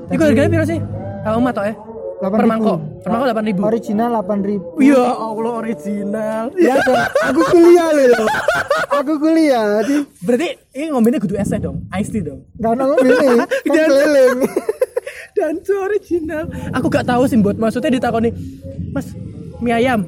[0.08, 0.80] Iku harganya piro sih?
[1.22, 1.74] Kalau umat toh ya?
[2.18, 2.50] Per 8.000.
[2.50, 2.78] mangkok.
[2.98, 3.62] Per mangkok 8000.
[3.62, 6.44] original 8000 Ya Allah original.
[6.66, 6.74] ya
[7.22, 8.26] aku kuliah loh
[8.90, 9.94] aku kuliah jadi
[10.26, 12.42] Berarti ini ngombinnya kudu es dong, iced tea dong.
[12.58, 14.38] gak nongol ini kan keliling
[15.38, 16.50] Dan itu original.
[16.74, 18.34] Aku gak tahu sih buat maksudnya ditakoni,
[18.90, 19.14] Mas,
[19.62, 20.02] mie ayam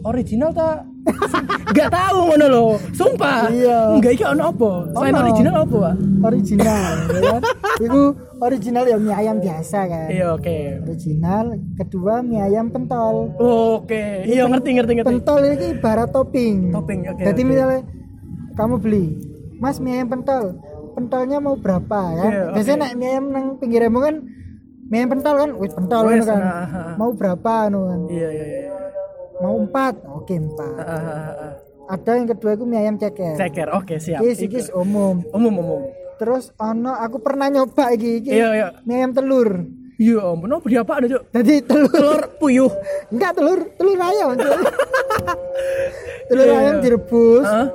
[0.00, 0.80] original ta?
[1.76, 2.70] gak tahu ngono loh.
[2.92, 3.50] Sumpah.
[3.50, 3.96] Iya.
[3.98, 4.70] Enggak iki ono apa?
[4.92, 5.22] Selain Ono.
[5.24, 5.94] original apa, Pak?
[6.22, 7.42] original ya kan
[7.82, 8.02] itu
[8.38, 10.56] original ya mie ayam biasa kan Iya, oke.
[10.86, 11.44] original
[11.74, 14.22] kedua mie ayam pentol Oke.
[14.24, 15.08] Iya, ngerti ngerti ngerti.
[15.10, 17.22] pentol ini ibarat topping Topping, oke.
[17.22, 17.48] jadi oke.
[17.50, 17.80] misalnya
[18.54, 19.04] kamu beli
[19.58, 20.44] mas mie ayam pentol
[20.92, 24.16] pentolnya mau berapa ya Iya, biasanya naik mie ayam nang pinggir kan
[24.86, 26.92] mie ayam pentol kan wih pentol kan nah, ah, ah.
[26.94, 28.71] mau berapa anu kan Iya, iya, iya.
[29.42, 31.52] Mau empat oke empat ah, ah.
[31.90, 33.68] ada yang kedua itu mie ayam ceker Ceker.
[33.74, 34.22] Oke, siap.
[34.22, 35.82] Iki iki umum Umum umum.
[36.14, 38.68] terus ono aku pernah nyoba iki iki Iya, iya.
[38.82, 41.22] mie ayam telur Iya ampun, apa dia apa ada, Cuk?
[41.30, 42.72] jadi telur Telur puyuh.
[43.08, 44.28] enggak telur telur ayam
[46.28, 46.54] telur Iya.
[46.56, 47.68] ayam direbus Heeh.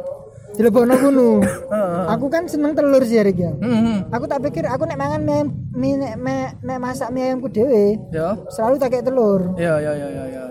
[0.55, 1.29] dilebokno kuno
[1.71, 2.03] Heeh.
[2.09, 3.97] aku kan seneng telur sih Rik ya Hmm, hmm.
[4.09, 8.33] aku tak pikir aku nek mangan mie mie nek, mie- masak mie ayamku dhewe Ya.
[8.49, 10.43] selalu tak kayak telur Ya, ya, ya, ya, ya.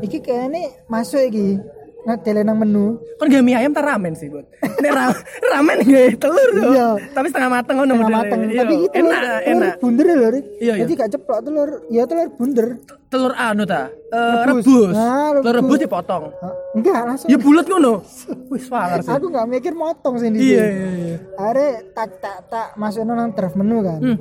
[0.00, 1.58] Iki kayaknya masuk iki
[2.00, 4.48] ngadele nang menu Kan gak mie ayam tak ramen sih, Bud.
[4.80, 5.12] Nek ra
[5.52, 6.72] ramen gak telur tuh.
[6.72, 6.88] Iya.
[7.10, 8.16] Tapi setengah mateng ngono tengah modelnya.
[8.18, 8.56] mateng Iya.
[8.58, 9.74] tapi telur, enak, telur enak.
[9.78, 10.74] bunder lho Rik Iya, iya.
[10.80, 12.68] jadi gak ceplok telur ya telur bunder
[13.06, 13.90] Telur anu ta?
[13.90, 14.64] Eh, Rebus.
[14.64, 14.94] rebus.
[14.94, 15.78] Nah, Telur rebus.
[15.78, 16.24] dipotong.
[16.32, 16.54] Hah?
[16.70, 17.92] enggak langsung Ya bulat ngono.
[18.54, 19.10] Wis walar sih.
[19.10, 21.16] aku nggak mikir motong sih di Iya, iya, iya.
[21.34, 24.16] akhirnya tak tak tak masuk nang draft menu kan Hmm.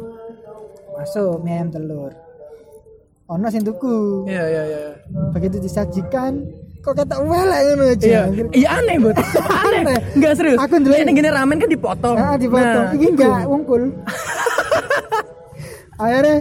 [0.91, 2.11] masuk mie ayam telur
[3.29, 4.81] ono sing tuku Iya, iya, iya.
[5.29, 6.41] begitu disajikan
[6.79, 8.21] kok kata welek ngono aja Iya,
[8.51, 9.13] iya aneh, Bud.
[9.45, 9.99] Aneh.
[10.13, 10.57] Enggak serius.
[10.57, 12.15] Aku ndelok- Nek gini ramen kan dipotong.
[12.15, 13.81] ah dipotong Nah, ini enggak wungkul
[15.99, 16.37] akhirnya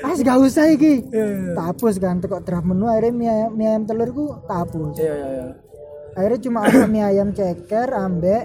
[0.00, 1.52] ah gak usah iki Iya, iya.
[1.52, 5.12] tak hapus kan tekok draft menu akhirnya mie ayam, mie ayam telurku tak hapus Iya,
[5.12, 5.46] iya, iya.
[6.12, 8.42] akhirnya cuma ada mie ayam ceker ambek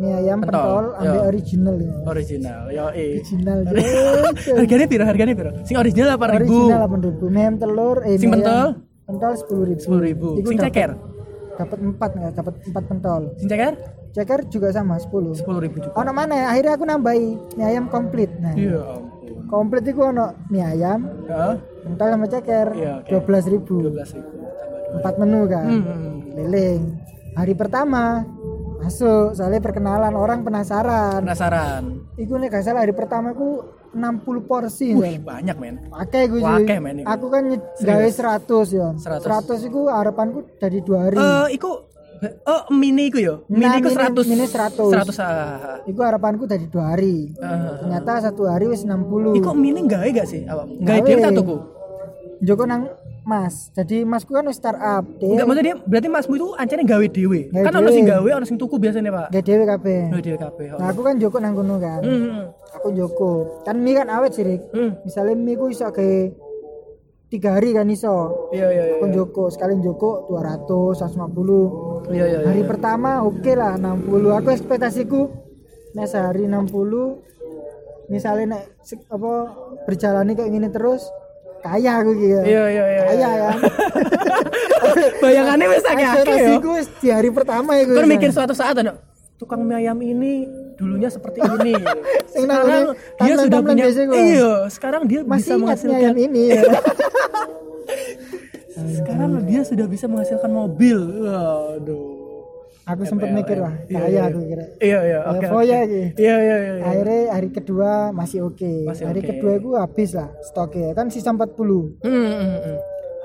[0.00, 1.22] mie ayam Pentol, pentol ambek iya.
[1.22, 2.60] original ya Original.
[2.68, 3.10] Yo, eh.
[3.14, 3.58] original
[4.58, 5.04] Harganya piro?
[5.04, 5.50] Harganya piro?
[5.62, 6.40] Sing original 8000.
[6.40, 8.66] original 8000 mie ayam telur eh Sing mie pentol?
[8.72, 10.46] ayam pentol 10000 10.000.
[10.46, 10.90] Sing ceker?
[11.52, 13.74] dapat 4 nggak dapat 4 pentol Sing ceker?
[14.10, 15.44] ceker juga sama 10 10.000
[15.76, 15.94] juga.
[15.94, 19.44] ono mana akhirnya aku nambahi mie ayam komplit nah Iya ampun.
[19.46, 23.12] komplit itu ono mie ayam Ya, pentol sama ceker Iya, oke.
[23.22, 24.24] 12.000 12.000
[24.90, 26.16] tambah 4 menu kan Hmm, hmm.
[26.32, 26.82] keliling
[27.32, 28.26] hari pertama
[28.80, 31.82] masuk soalnya perkenalan orang penasaran Penasaran?
[32.16, 33.60] Iku nih gak salah hari pertama ku
[33.90, 35.20] 60 porsi Wih, ya.
[35.20, 35.74] banyak men.
[35.90, 37.02] Akeh gue akeh, men.
[37.02, 37.42] Aku kan
[37.76, 38.88] gawe 100 ya.
[38.94, 39.26] 100.
[39.26, 41.16] 100 iku harapanku dari dua hari.
[41.16, 43.34] Eh, iku Oh, mini iku yo.
[43.48, 44.28] Mini Nah, iku mini- 100.
[44.28, 44.92] mini 100.
[44.92, 45.80] 100 ah.
[45.88, 47.32] Iku harapanku dari dua hari.
[47.40, 47.80] Ah.
[47.80, 49.32] Ternyata satu hari wis 60.
[49.34, 50.68] Iku mini gawe gak sih awak?
[50.78, 51.06] Gawe Gawe.
[51.08, 51.56] dhewe tak tuku?
[52.40, 52.92] Joko nang
[53.24, 53.70] Mas.
[53.76, 55.04] Jadi Masku kan startup.
[55.20, 57.40] Dia Enggak maksudnya dia berarti masmu itu ancane gawe dhewe.
[57.52, 59.26] Kan ono sing gawe, ono sing tuku biasanya, Pak.
[59.32, 60.00] gawe dhewe kabeh.
[60.10, 60.66] Gawe dhewe kabeh.
[60.74, 60.78] oh.
[60.80, 62.00] Nah, aku kan Joko nang kono kan.
[62.00, 62.50] Hmm.
[62.80, 63.32] Aku Joko.
[63.66, 64.62] Kan mie kan awet sih, Rik.
[64.72, 64.96] Hmm.
[65.04, 66.34] Misalnya mie ku iso kayak
[67.30, 68.50] tiga hari kan iso.
[68.50, 68.94] Iya, iya, iya.
[68.98, 72.00] Aku Joko, sekalian Joko 200, 150.
[72.10, 72.46] Iya, iya, iya.
[72.48, 75.20] hari pertama oke lah 60 aku ekspektasiku
[75.94, 78.64] nek sehari 60 misalnya nek
[79.10, 79.32] apa
[79.86, 81.06] berjalan kayak gini terus
[81.60, 83.02] kaya aku gitu Iya, iya, iya.
[83.04, 83.28] kaya iya.
[83.38, 83.58] kan
[85.22, 86.10] Bayangannya wis akeh-akeh ya.
[86.24, 88.96] ekspektasiku wis di hari pertama ya Kan mikir suatu saat ada
[89.40, 90.44] tukang mie ayam ini
[90.76, 91.72] dulunya seperti ini.
[92.28, 92.92] Sekarang
[93.24, 93.84] dia sudah punya
[94.20, 96.62] iya, sekarang dia masih bisa menghasilkan ayam ini ya
[99.00, 101.00] sekarang dia sudah bisa menghasilkan mobil.
[101.24, 102.19] Waduh.
[102.90, 104.22] Aku sempat mikir wah Iya, iya.
[104.26, 105.36] aku kira Iya, iya, oke.
[105.40, 105.66] Level oke.
[105.66, 106.02] ya, Ki.
[106.16, 106.56] Iya, iya, iya.
[106.72, 106.84] iya.
[106.84, 109.28] akhirnya hari kedua masih oke Masih hari oke.
[109.30, 111.46] kedua aku habis lah stoknya kan sisa 40
[112.00, 112.76] Hmm, hmm, hmm.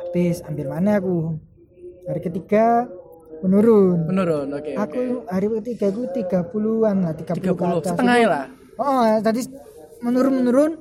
[0.01, 1.35] habis ambil mana aku
[2.05, 2.85] hari ketiga
[3.37, 4.71] menurun Menurun, oke.
[4.73, 8.45] aku hari ketiga aku 30-an lah 30, ke 30 atas setengah ya lah.
[8.75, 9.41] oh tadi
[9.99, 10.71] menurun menurun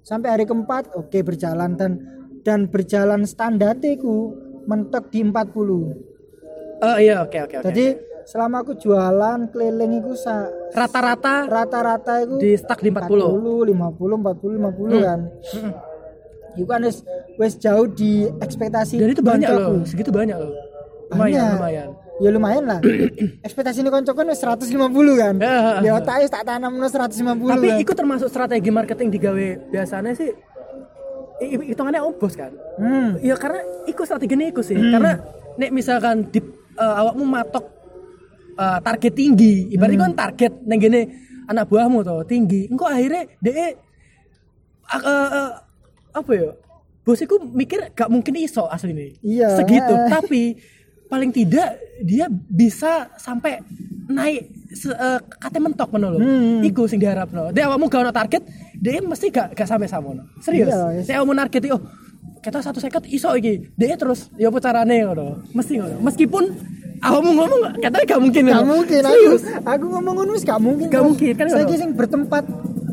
[0.00, 1.92] sampai hari keempat oke berjalan dan
[2.40, 4.32] dan berjalan standar ku
[4.64, 6.08] mentok di 40
[6.78, 7.66] Oh iya, oke, oke, oke.
[7.66, 10.12] jadi selama aku jualan keliling itu
[10.76, 13.08] rata-rata rata-rata itu di stuck di 40.
[13.08, 15.72] 40 50 40 50 kan Hmm.
[16.58, 17.06] Iku kan wis
[17.38, 20.50] wis jauh di ekspektasi Dan itu banyak loh, segitu banyak loh.
[21.08, 21.48] Lumayan, Banyak.
[21.54, 21.88] lumayan.
[22.18, 22.80] Ya lumayan lah.
[23.46, 24.74] ekspektasi ini koncoku kan wis 150
[25.14, 25.34] kan.
[25.38, 25.78] Ya.
[25.80, 27.14] Ya otak wis tak tanam 150
[27.46, 27.78] Tapi kan.
[27.78, 30.34] itu termasuk strategi marketing digawe biasanya sih
[31.40, 32.50] hitungannya obos kan.
[32.76, 33.22] Hmm.
[33.22, 34.74] Ya karena ikut strateginya ikut sih.
[34.74, 35.14] Karena
[35.54, 36.42] nek misalkan di
[36.74, 37.77] eh, awakmu matok
[38.58, 41.02] eh, target tinggi, ibaratnya kan target neng gini
[41.48, 42.68] anak buahmu tuh tinggi.
[42.68, 43.78] Engkau akhirnya de
[46.12, 46.50] apa ya?
[47.06, 49.10] Bosiku mikir gak mungkin iso asli nih.
[49.24, 49.48] Iya.
[49.56, 49.94] Segitu.
[50.12, 50.60] Tapi
[51.08, 53.64] paling tidak dia bisa sampai
[54.12, 54.44] naik
[54.76, 56.18] se, eh, kate mentok ngono lho.
[56.20, 56.60] Hmm.
[56.60, 57.48] Iku sing diharapno.
[57.48, 58.44] Dek awakmu gak ono target,
[58.76, 60.28] dia mesti gak gak sampai samono.
[60.44, 60.68] Serius.
[60.68, 61.06] Iya, yes.
[61.08, 61.80] Dek awakmu target oh
[62.38, 63.74] kita satu seket iso iki.
[63.74, 65.42] Dia terus ya apa carane ngono.
[65.52, 65.96] Mesti ngono.
[66.02, 66.44] Meskipun
[67.02, 68.42] awakmu ngomong katanya gak mungkin.
[68.46, 68.72] Gak ngono.
[68.74, 69.32] mungkin aku.
[69.66, 70.88] Aku ngomong ngono wis gak mungkin.
[70.90, 71.74] Gak mungkin, kan ngono.
[71.74, 72.44] sing bertempat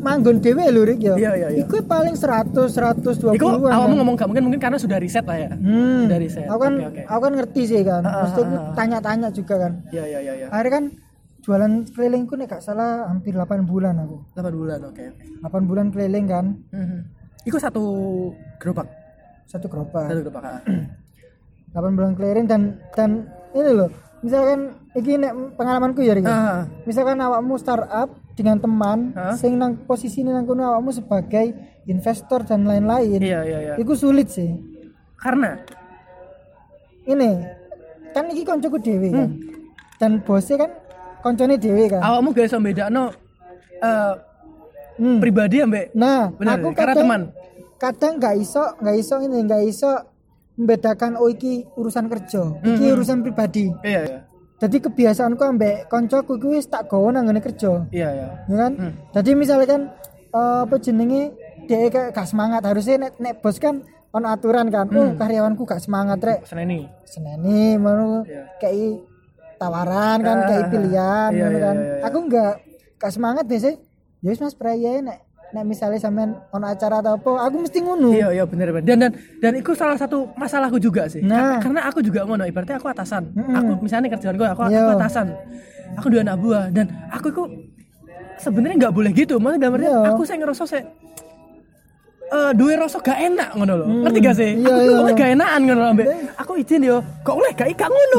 [0.06, 1.14] manggon dhewe lho Rik ya.
[1.18, 1.58] Iya, iya, iya.
[1.66, 5.50] Iku paling 100 120 Iku awakmu ngomong gak mungkin mungkin karena sudah riset lah ya.
[5.58, 6.06] Hmm.
[6.06, 6.46] Sudah riset.
[6.46, 7.02] Aku kan Oke, oke.
[7.10, 8.02] aku kan ngerti sih kan.
[8.06, 9.72] Ah, ah, Mesti aku ah, tanya-tanya juga kan.
[9.90, 10.46] Iya iya iya iya.
[10.54, 10.84] Akhirnya kan
[11.42, 14.16] jualan kelilingku nih gak salah hampir 8 bulan aku.
[14.38, 15.04] 8 bulan oke.
[15.42, 15.42] oke.
[15.42, 16.46] 8 bulan keliling kan.
[16.70, 16.98] Mhm.
[17.46, 17.82] Iku satu
[18.58, 19.05] gerobak.
[19.46, 20.10] Satu gerobak.
[20.10, 20.62] Satu gerobak.
[21.72, 23.10] 8 bulan keliling dan dan
[23.52, 23.90] ini loh.
[24.20, 24.60] Misalkan
[24.92, 26.26] iki nek pengalamanku ya Rik.
[26.26, 26.66] Ah.
[26.82, 29.32] Misalkan awakmu startup dengan teman Ah.
[29.32, 33.22] sing nang posisi nang kono awakmu sebagai investor dan lain-lain.
[33.22, 33.74] Iya iya iya.
[33.76, 34.50] Iku sulit sih.
[35.16, 35.56] Karena
[37.06, 37.30] Ini
[38.10, 39.30] kan iki koncoku dhewe kan.
[39.30, 39.38] Hmm.
[39.94, 40.70] Dan bosnya kan
[41.22, 42.02] koncone dhewe kan.
[42.02, 43.14] awakmu gak iso bedakno
[43.78, 44.12] eh
[44.96, 45.20] Hmm.
[45.20, 47.22] pribadi ambek Nah, Bener, aku karena kadang, teman.
[47.76, 49.90] Kadang nggak iso, nggak iso ini, nggak iso
[50.56, 52.94] membedakan oh iki urusan kerja, iki Mhm.
[52.94, 53.68] urusan pribadi.
[53.82, 54.18] iya iya.
[54.56, 58.28] Jadi kebiasaanku ambek koncoku iku wis tak gawe nang ngene kerja, Iya iya.
[58.42, 58.72] ya kan?
[58.74, 58.92] Hmm.
[59.12, 59.92] Jadi misalkan
[60.28, 61.32] eh, apa jenenge
[61.64, 65.16] dia kayak gak semangat harusnya nek, nek bos kan ono aturan kan, oh Hmm.
[65.16, 66.88] karyawanku gak semangat rek, Seneni.
[67.04, 68.48] seneni mau Iya.
[68.56, 69.04] kayak
[69.54, 71.76] tawaran kan, Ah, kayak pilihan, iya, iya, kan.
[71.76, 72.02] iya, iya.
[72.02, 72.52] Aku enggak
[72.96, 73.76] gak semangat biasanya.
[74.18, 75.18] Ya Mas Praya nek
[75.54, 78.08] nek misalnya sampean ono acara atau apa, aku mesti ngono.
[78.10, 78.84] Iya iya bener bener.
[78.86, 81.22] Dan dan dan itu salah satu masalahku juga sih.
[81.22, 81.62] Nah.
[81.62, 83.30] Karena, karena aku juga ngono, ibaratnya aku atasan.
[83.30, 83.54] Mm-mm.
[83.54, 84.82] Aku misalnya kerjaan gue aku, Iya.
[84.82, 85.26] aku atasan.
[85.96, 87.42] Aku dua anak buah dan aku itu
[88.42, 89.38] sebenarnya nggak boleh gitu.
[89.38, 89.96] Maksudnya Iya.
[90.10, 90.84] aku saya ngerasa saya
[92.26, 93.86] eh dua rasa gak enak ngono loh.
[93.86, 94.02] Hmm.
[94.02, 94.50] Ngerti gak sih?
[94.58, 94.98] Iya, aku iya.
[94.98, 96.98] oleh gak enakan ngono loh, ambek aku izin yo.
[97.22, 98.18] Kok oleh gak ikan ngono?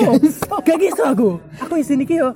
[0.63, 1.29] Gak gitu aku.
[1.67, 2.31] Aku izin iki yo.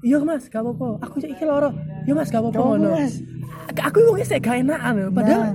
[0.00, 1.04] Iya mas, gak apa-apa.
[1.04, 1.76] Aku iki loro.
[2.08, 2.90] Iya mas, gak apa-apa Gak apa-apa, ngono.
[3.72, 5.10] Aku wong sih gak enakan loh.
[5.10, 5.54] Padahal Nah,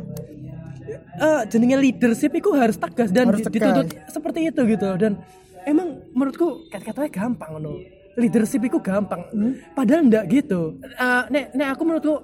[1.17, 3.55] eh jenenge leadership itu harus tegas dan Harus tegas.
[3.57, 5.17] dituntut seperti itu gitu dan
[5.63, 7.79] emang menurutku kata-katanya gampang no
[8.13, 9.55] leadership itu gampang Hmm.
[9.71, 12.15] padahal enggak gitu Eh, nek nek aku menurutku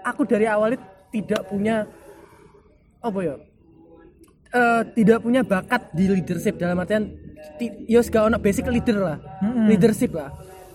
[0.00, 1.84] aku dari awal itu tidak punya
[3.00, 3.34] apa ya
[4.50, 7.12] eh, tidak punya bakat di leadership dalam artian
[7.56, 9.66] ti- ya segala ono basic leader lah Mm-mm.
[9.66, 10.30] leadership lah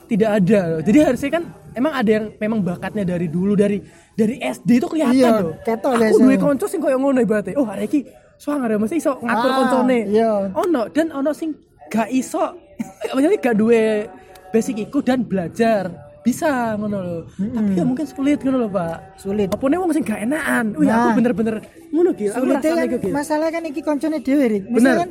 [0.05, 0.81] tidak ada loh.
[0.81, 3.79] jadi harusnya kan emang ada yang memang bakatnya dari dulu dari
[4.13, 7.63] dari SD itu kelihatan Iya, loh ketok aku duwe konco sing koyo ngono ibaratnya oh
[7.63, 7.99] hari iki
[8.35, 10.31] swanger ya mesti iso ngatur Ah, koncone iya.
[10.51, 11.53] ono dan ono sing
[11.87, 12.43] gak iso
[13.13, 14.07] maksudnya gak duwe
[14.49, 15.87] basic iku dan belajar
[16.21, 19.49] bisa ngono loh tapi ya mungkin sulit ngono loh pak sulit.
[19.49, 21.15] apa nih wong sing gak enakan oh ya aku Nah.
[21.15, 21.55] bener-bener
[21.89, 24.63] ngono gitu Sulitnya kan gitu masalah kan iki koncone dhewe Rik.
[24.65, 24.75] Bener.
[24.75, 25.09] Misalkan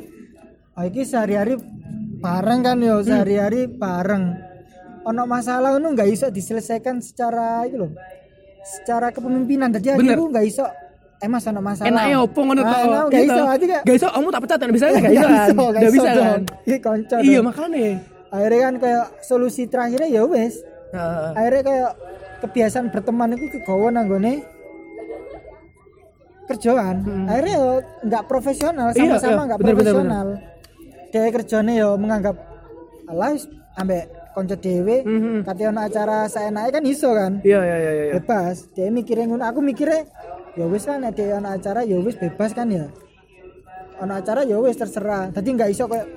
[0.71, 1.59] oh iki sehari-hari
[2.17, 3.07] bareng kan yo, Hmm.
[3.07, 4.23] sehari-hari bareng.
[5.03, 7.91] Ono masalah ngono nggak iso diselesaikan secara itu loh.
[8.61, 9.69] Secara kepemimpinan.
[9.69, 10.13] Jadi Bener.
[10.13, 10.65] adikku nggak iso
[11.17, 11.85] eh mas ono masalah.
[11.85, 14.57] enaknya opo ngono Ah, tuh enak, nggak iso, berarti gak gak iso kamu tak pecat
[14.65, 17.15] bisa gak bisa nggak gak bisa kan Iki konco.
[17.21, 17.89] iya makanya
[18.31, 20.55] Akhirnya kan kayak solusi terakhirnya ya wes.
[20.89, 21.91] Nah, Akhirnya kayak
[22.41, 24.41] kebiasaan berteman itu kegawa nanggone
[26.43, 26.95] kerjaan.
[27.27, 27.67] Akhirnya yo
[28.01, 28.97] nggak profesional Hmm.
[28.97, 30.27] Iya, sama-sama iya, nggak bener, bener, profesional.
[31.11, 32.35] Dia kerjanya yo menganggap
[33.05, 35.43] alah wis ambek konco dhewe Mhm.
[35.43, 37.39] kate ono acara saenake kan iso kan.
[37.41, 38.71] iya iya iya iya Bebas.
[38.71, 40.07] Dia mikirnya ngono, aku mikirnya
[40.53, 42.87] ya wis kan nek ono acara ya wis bebas kan ya.
[43.97, 45.29] Ono acara ya wis terserah.
[45.29, 46.07] Jadi nggak iso kayak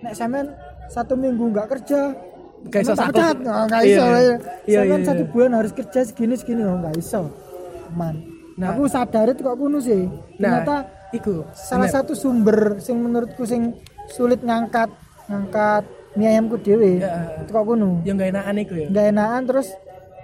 [0.00, 0.46] nek sampean
[0.86, 2.00] satu minggu nggak kerja
[2.58, 3.38] Gak iso pecat?
[3.38, 4.18] Oh, nggak Iya, iso iya.
[4.18, 4.36] ya.
[4.66, 5.30] Iya, Sampean iya, satu iya.
[5.30, 7.22] bulan harus kerja segini segini oh nggak iso.
[7.94, 8.16] Man.
[8.58, 8.74] Nah.
[8.74, 10.10] aku sadar itu kok kuno sih.
[10.36, 10.76] nah Ternyata
[11.14, 11.94] iku salah bener.
[11.94, 13.78] satu sumber sing menurutku sing
[14.10, 14.90] sulit ngangkat
[15.24, 15.86] ngangkat
[16.18, 16.98] mie ayamku dewe.
[16.98, 17.38] Ya.
[17.38, 18.02] Itu kok kuno.
[18.02, 19.68] yang gak enakan iku ya Nggak enakan terus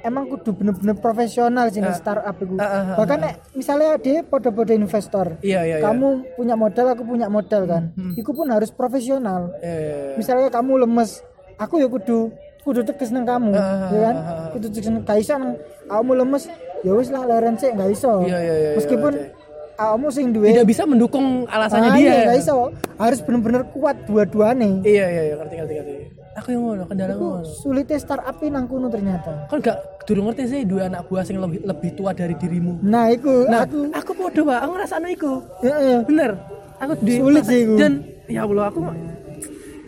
[0.02, 2.58] emang kudu bener-bener profesional sih nih startup itu.
[2.58, 5.38] Ah, ah, ah, Bahkan nek misalnya dia podo-podo investor.
[5.40, 7.82] iya iya iya Kamu punya modal, aku punya modal kan.
[8.12, 10.14] Iku pun harus profesional Iya, iya, iya.
[10.14, 11.22] misalnya kamu lemes
[11.54, 14.16] aku ya kudu kudu tegas nang kamu Ah, ya kan
[14.50, 16.44] kudu tegas nang gak iso nang kamu lemes
[16.80, 19.43] ya wis lah leren sih gak iso Iya, iya, iya, iya, meskipun oke.
[19.76, 22.54] Awakmu sing duwe tidak bisa mendukung alasannya Ah, dia iya, gak iso.
[22.94, 24.82] Harus bener-bener kuat dua-duanya.
[24.82, 25.94] iya iya iya ngerti ngerti ngerti
[26.34, 29.46] aku yang ngono kendala ngono sulitnya startup nang kuno ternyata.
[29.46, 33.06] kan gak durung ngerti sih dua anak buah sing lebih lebih tua dari dirimu Nah,
[33.08, 35.98] iku nah aku aku podo pak aku ngerasano iku Heeh.
[36.04, 36.30] bener
[36.76, 37.74] aku di Sulit sih iku.
[37.76, 37.92] dan
[38.26, 38.82] ya Allah aku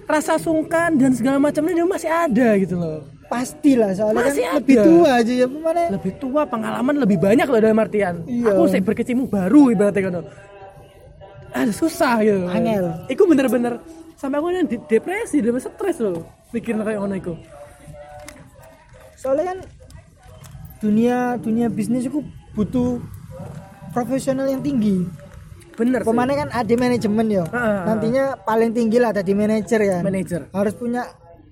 [0.07, 4.59] rasa sungkan dan segala macamnya dia masih ada gitu loh pastilah soalnya Masih kan ada.
[4.59, 8.15] lebih tua aja ya mana lebih tua pengalaman lebih banyak loh dalam artian.
[8.23, 8.51] Iya.
[8.51, 10.15] aku sih berkecimpung baru ibaratnya kan
[11.53, 12.47] ada susah gitu.
[12.47, 12.87] Angel.
[13.09, 13.81] itu bener-bener
[14.15, 17.35] sampai aku yang depresi dan stres loh mikirin kayak ngono iku.
[19.17, 19.59] Soalnya kan
[20.79, 22.21] dunia dunia bisnis itu
[22.53, 23.01] butuh
[23.91, 25.09] profesional yang tinggi.
[25.75, 27.85] Bener pemane kan ada manajemen ya Ah.
[27.85, 30.01] nantinya paling tinggi lah tadi manajer kan.
[30.01, 30.41] Manajer.
[30.51, 31.05] Harus punya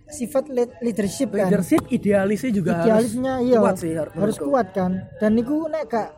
[0.08, 1.48] sifat lead- leadership kan.
[1.48, 4.44] Leadership idealisnya juga idealisnya harus iya kuat sih har- harus menurutku.
[4.48, 4.92] kuat kan.
[5.18, 6.08] Dan niku nek gak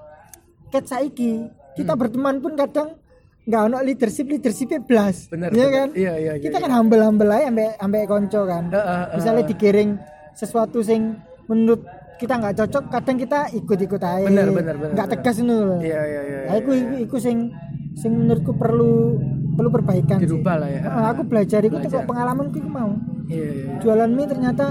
[0.69, 2.99] ket saiki kita berteman pun kadang
[3.47, 5.31] nggak ono leadership leadershipnya blas.
[5.31, 5.71] Bener, iya bener.
[5.71, 5.89] kan?
[5.95, 6.65] Iya, iya, iya, kita iya.
[6.67, 8.65] kan humble humble aja ambek ambek konco kan.
[8.75, 9.91] Ah, ah, ah, misalnya digiring
[10.35, 11.15] sesuatu sing
[11.47, 11.87] menurut
[12.19, 14.27] kita nggak cocok kadang kita ikut ikut aja.
[14.27, 17.55] Bener, bener, bener, nggak tegas nul iya iya iya Nah, iku, iku, iku sing
[17.95, 19.21] sing menurutku perlu
[19.55, 20.81] perlu perbaikan dirubah lah ya.
[21.15, 22.91] Aku belajar itu kok pengalaman aku mau
[23.27, 23.79] iya iya iya.
[23.79, 24.65] jualan mie ternyata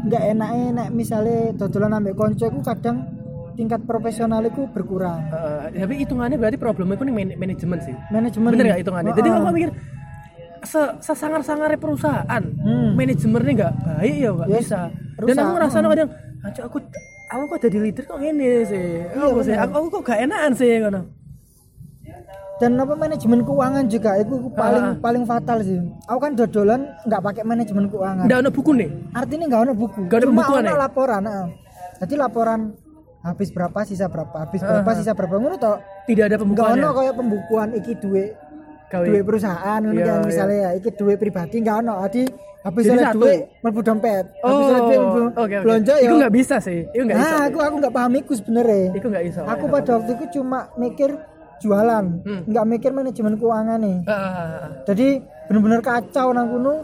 [0.00, 3.04] nggak enak enak misalnya dodolan ambek konco aku kadang
[3.54, 8.50] tingkat profesional itu berkurang Eh, tapi hitungannya berarti problemnya itu nih man- manajemen sih manajemen
[8.50, 9.70] bener gak hitungannya jadi Ah, kalau mikir
[10.60, 12.94] se sesangar sangar perusahaan Hmm.
[12.94, 14.80] manajemennya nggak baik ya nggak Yes, bisa
[15.18, 15.38] dan rusak.
[15.40, 15.88] aku ngerasa Hmm.
[15.88, 16.08] kadang
[16.40, 16.76] "Aduh, aku
[17.28, 19.64] aku kok jadi leader kok ini sih Iya, aku sih bener.
[19.64, 21.00] aku, aku kok gak enakan sih ngono
[22.58, 24.94] dan apa manajemen keuangan juga itu paling Ah.
[24.98, 25.78] paling fatal sih.
[26.04, 28.26] Aku kan dodolan nggak pakai manajemen keuangan.
[28.26, 28.88] Nggak ada buku nih?
[29.12, 30.00] Artinya nggak ada buku.
[30.04, 30.76] Nggak ada cuma pembukuan ono ya?
[30.76, 31.46] laporan ah.
[31.98, 32.60] jadi laporan
[33.18, 34.96] habis berapa sisa berapa habis berapa Ah.
[34.96, 35.78] sisa berapa ngono toh.
[36.04, 38.30] Tidak ada nggak pembukuannya ono kayak pembukuan iki duit
[38.88, 40.26] duit perusahaan ngono Iya, kan iya.
[40.26, 41.94] misalnya ya iki duit pribadi nggak ono.
[42.04, 42.22] Jadi
[42.58, 43.18] habis satu.
[43.22, 44.24] duit mlebu dompet.
[44.40, 45.56] Habis oleh duit oh oke oke.
[45.62, 46.02] belanja ya.
[46.02, 47.30] itu nggak bisa sih itu nggak bisa.
[47.30, 48.86] nah aku aku nggak paham iku sebenarnya.
[48.92, 51.10] Itu nggak bisa aku pada waktu itu cuma mikir
[51.62, 52.04] jualan.
[52.22, 52.42] Hmm.
[52.46, 53.98] nggak mikir manajemen keuangan nih.
[54.06, 54.70] Ah, ah, ah.
[54.86, 56.74] jadi bener-bener kacau nang kuno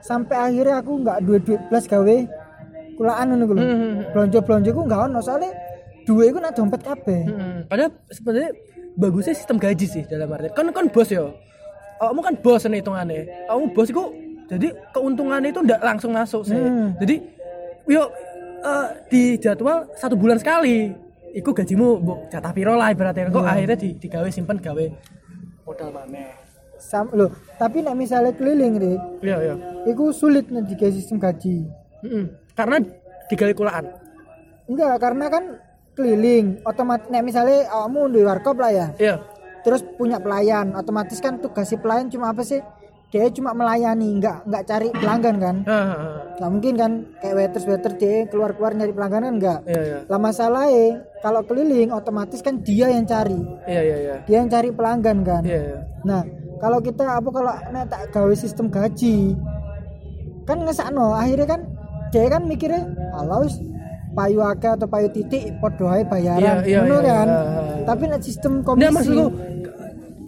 [0.00, 2.16] sampai akhirnya aku nggak duit duit plus gawe
[2.96, 3.96] kulaan ngono Hmm, hmm, hmm.
[4.12, 5.52] belanja belanja ku nggak ono soalnya
[6.04, 7.20] duit ku nak dompet kabeh.
[7.28, 8.50] Hmm, padahal sebenarnya
[8.96, 11.24] bagusnya sistem gaji sih dalam arti kan kan bos ya
[12.00, 13.20] kamu kan bos nih hitungannya.
[13.48, 14.04] Kamu bos itu
[14.50, 16.58] jadi keuntungannya itu ndak langsung masuk sih.
[16.58, 16.92] Hmm.
[17.00, 17.16] jadi
[17.88, 18.08] yuk
[18.60, 20.92] eh, di jadwal satu bulan sekali
[21.30, 23.52] Iku gajimu bu jatah piro lah ibaratnya kok Iya.
[23.54, 24.84] akhirnya di, digawe simpen gawe
[25.62, 26.26] modal mana
[26.80, 27.28] Sam, loh,
[27.60, 29.54] tapi nek misalnya keliling Rik, iya iya
[29.84, 31.68] itu sulit nih digawe sistem gaji.
[32.00, 32.24] Mm-mm.
[32.56, 32.76] karena
[33.28, 33.84] digawe kulaan
[34.64, 35.44] Enggak, karena kan
[35.92, 39.20] keliling, otomatis nek misalnya kamu di warkop lah ya, iya
[39.60, 42.64] terus punya pelayan, otomatis kan tugas si pelayan cuma apa sih?
[43.10, 45.56] Dia cuma melayani, enggak enggak cari pelanggan kan?
[46.38, 49.58] Nggak mungkin kan kayak waiters waiter dia keluar keluar nyari pelanggan kan enggak.
[49.66, 53.34] iya iya Lah masalahnya kalau keliling otomatis kan dia yang cari,
[53.66, 55.42] iya iya iya dia yang cari pelanggan kan.
[55.42, 56.22] iya iya Nah,
[56.62, 59.34] kalau kita apa kalau nek tak gawe sistem gaji
[60.46, 61.60] kan ngesakno akhirnya kan
[62.10, 62.82] dia kan mikirnya
[63.42, 63.54] wis
[64.10, 65.54] payu akeh atau payu titik
[65.86, 67.28] ae bayaran iya, ngono iya, kan.
[67.28, 67.84] iya.
[67.86, 69.26] Tapi nek sistem Nah komisi maksudku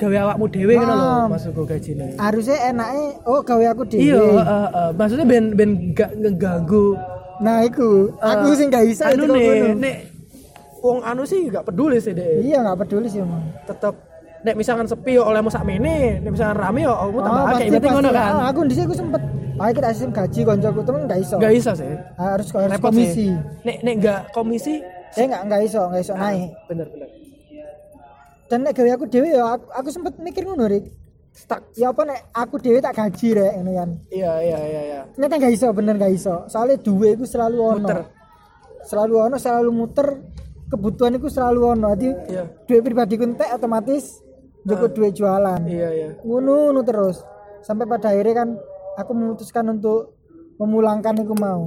[0.03, 1.25] gawe awakmu dhewe ngono lho Ah.
[1.31, 2.07] maksudku gajine.
[2.19, 4.03] harusnya enaknya oh gawe aku dhewe.
[4.03, 4.89] Iya, heeh, heeh.
[4.93, 6.99] maksudnya ben ben gak ngeganggu
[7.39, 9.75] Nah, iku aku eh, sing gak bisa anu itu ngono.
[9.77, 9.97] nek
[10.79, 12.39] wong anu sih gak peduli sih deh.
[12.41, 13.43] Iya nggak peduli sih emang.
[13.63, 13.95] Tetep
[14.43, 17.67] nek misalkan sepi yo oleh sak mene, nek misalkan rame yo kamu tambah Oh, akeh
[17.69, 18.31] berarti ngono kan.
[18.33, 19.23] Ah, aku di aku sempet
[19.53, 21.37] Ayo kita sistem gaji koncoku temen gak iso.
[21.37, 21.87] Gak bisa sih.
[22.17, 23.15] Harus harus Repot komisi.
[23.15, 23.31] sih.
[23.63, 24.75] Nek nek gak komisi
[25.13, 26.51] Saya nggak nggak iso, nggak iso naik.
[26.67, 27.09] bener bener.
[28.53, 30.93] Dan nek gawe aku dhewe ya aku, aku sempet mikir ngono Rik.
[31.33, 31.73] Stuck.
[31.73, 33.91] Ya apa nek aku dhewe tak gaji rek ngono kan.
[34.13, 35.01] Iya iya iya iya.
[35.17, 36.45] Ternyata gak iso, bener gak iso.
[36.53, 37.89] Soalnya duwe iku selalu ono.
[37.89, 38.01] Muter.
[38.85, 40.09] Selalu ono, selalu muter.
[40.69, 41.97] Kebutuhan iku selalu ono.
[41.97, 42.45] Jadi Iya.
[42.69, 44.21] duit pribadi ku entek otomatis
[44.69, 45.65] cukup duit jualan.
[45.65, 46.09] Iya iya.
[46.21, 47.25] Ngono ngono terus.
[47.65, 48.49] Sampai pada akhirnya kan
[49.01, 50.13] aku memutuskan untuk
[50.61, 51.65] memulangkan itu mau.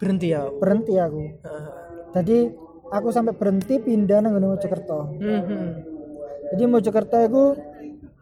[0.00, 0.48] Berhenti ya.
[0.48, 1.20] Berhenti aku.
[1.44, 1.68] Heeh.
[2.16, 2.38] Jadi
[2.88, 5.12] aku sampai berhenti pindah nang Mojokerto.
[5.20, 5.95] Mhm.
[6.52, 7.44] Jadi Mojokerto iku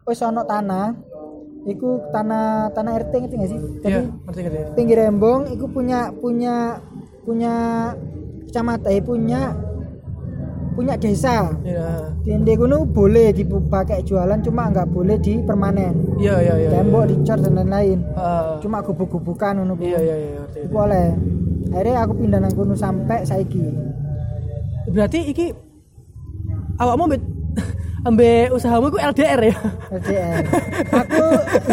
[0.05, 0.95] wis ana tanah.
[1.65, 3.59] Iku tanah tanah RT ngerti gak sih?
[3.81, 4.59] Jadi Iya, ngerti ngerti.
[4.77, 6.77] pinggir Rembong iku punya punya
[7.25, 7.53] punya
[8.45, 9.41] kecamatan eh, punya
[10.77, 11.49] punya desa.
[11.65, 12.13] Iya.
[12.21, 16.19] Di kuno boleh dipakai jualan cuma nggak boleh di permanen.
[16.21, 16.69] Iya iya iya.
[16.69, 17.99] Tembok dicor dan lain-lain.
[18.13, 18.49] Heeh.
[18.61, 19.73] Cuma gubuk-gubukan ngono.
[19.81, 20.59] Iya iya iya ngerti.
[20.69, 21.07] Iku oleh.
[21.73, 23.73] Akhirnya aku pindah nang kono sampai saiki.
[24.85, 25.49] berarti iki
[26.77, 27.09] awakmu
[28.05, 29.55] ambe usahamu iku LDR ya.
[29.91, 30.43] LDR.
[31.01, 31.23] aku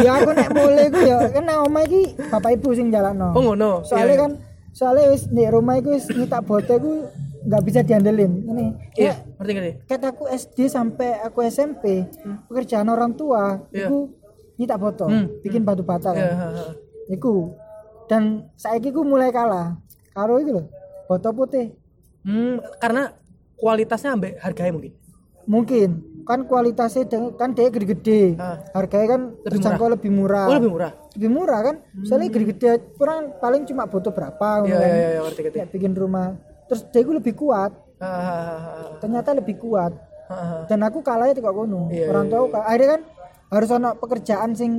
[0.01, 3.31] ya aku nek mulai ku ya kan nang omah iki bapak ibu sing jalanno.
[3.31, 3.85] Oh ngono.
[3.85, 4.31] Soalnya Iya, kan
[4.73, 7.05] soalnya wis di rumah iku wis nyetak bote ku
[7.43, 8.33] nggak bisa diandelin.
[8.43, 8.65] Ini
[8.95, 9.73] Iya, ya ngerti ngerti.
[9.85, 12.09] kata aku SD sampai aku SMP
[12.49, 13.69] pekerjaan orang tua Hmm.
[13.71, 13.87] Iya.
[13.87, 13.99] iku
[14.55, 16.53] nyetak botol, Hmm, bikin batu bata Iya, kan.
[16.55, 16.65] ha.
[17.09, 17.53] Iku.
[18.07, 18.23] Dan
[18.55, 19.77] saiki ku mulai kalah.
[20.13, 20.69] Karo itu loh,
[21.05, 21.73] botol putih.
[22.23, 23.11] Hmm, karena
[23.55, 24.93] kualitasnya ambek harganya mungkin.
[25.43, 25.89] Mungkin
[26.23, 27.05] kan kualitasnya
[27.35, 28.39] kan dia gede-gede.
[28.39, 28.63] Ah.
[28.73, 30.47] Harganya kan terjangkau lebih murah.
[30.49, 30.93] Oh, lebih murah.
[31.19, 31.77] Lebih murah kan?
[32.07, 34.91] Soalnya gede-gede kurang paling cuma butuh berapa ngono kan.
[35.27, 35.57] ngerti ngerti.
[35.59, 36.39] Kayak bikin rumah.
[36.71, 37.73] Terus dia ku lebih kuat.
[37.99, 38.11] Ha.
[38.99, 39.93] Ternyata lebih kuat.
[40.31, 40.67] Ha.
[40.71, 41.91] Dan aku kalahnya tidak kono.
[41.93, 43.03] Iya, Orang iya, tua aku- akhirnya kan
[43.53, 44.73] harus ono pekerjaan sing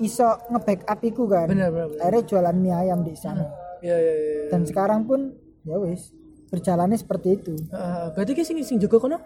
[0.00, 1.46] iso nge-backup iku kan.
[1.48, 2.00] Bener, bener, bener.
[2.02, 3.44] Akhirnya jualan mie ayam di sana.
[3.80, 4.32] Iya, iya, iya.
[4.44, 4.48] iya.
[4.52, 5.32] Dan sekarang pun
[5.64, 6.12] ya wis
[6.50, 7.54] berjalannya seperti itu.
[7.70, 8.10] Ha.
[8.12, 9.16] berarti sing sing juga kono?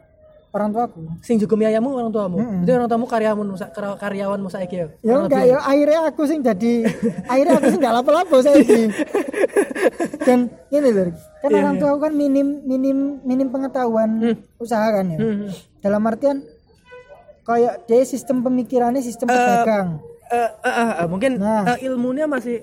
[0.54, 1.02] Orang tuaku.
[1.18, 2.38] Sing juga miayamu orang tuamu.
[2.38, 2.62] Mm-mm.
[2.62, 3.46] Jadi orang tuamu karyawan
[3.98, 4.86] karyawanmu saiki ya.
[5.02, 6.72] Ya Kurang enggak ya akhirnya aku sing jadi
[7.32, 8.62] akhirnya aku sing enggak lapo-lapo saya
[10.24, 11.10] Dan ini loh,
[11.42, 11.82] kan Iya, orang iya.
[11.82, 15.18] tua kan minim minim minim pengetahuan usaha kan ya.
[15.18, 15.50] Hmm.
[15.82, 16.46] Dalam artian
[17.42, 19.98] kayak dia sistem pemikirannya sistem pedagang.
[20.30, 21.74] Eh, eh, eh, eh, mungkin Nah.
[21.74, 22.62] eh, ilmunya masih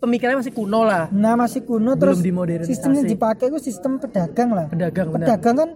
[0.00, 1.12] pemikirannya masih kuno lah.
[1.12, 2.72] Nah masih kuno terus dimodernisasi.
[2.72, 4.66] sistem yang dipakai itu sistem pedagang lah.
[4.66, 5.36] Pedagang benar.
[5.36, 5.70] Pedagang kan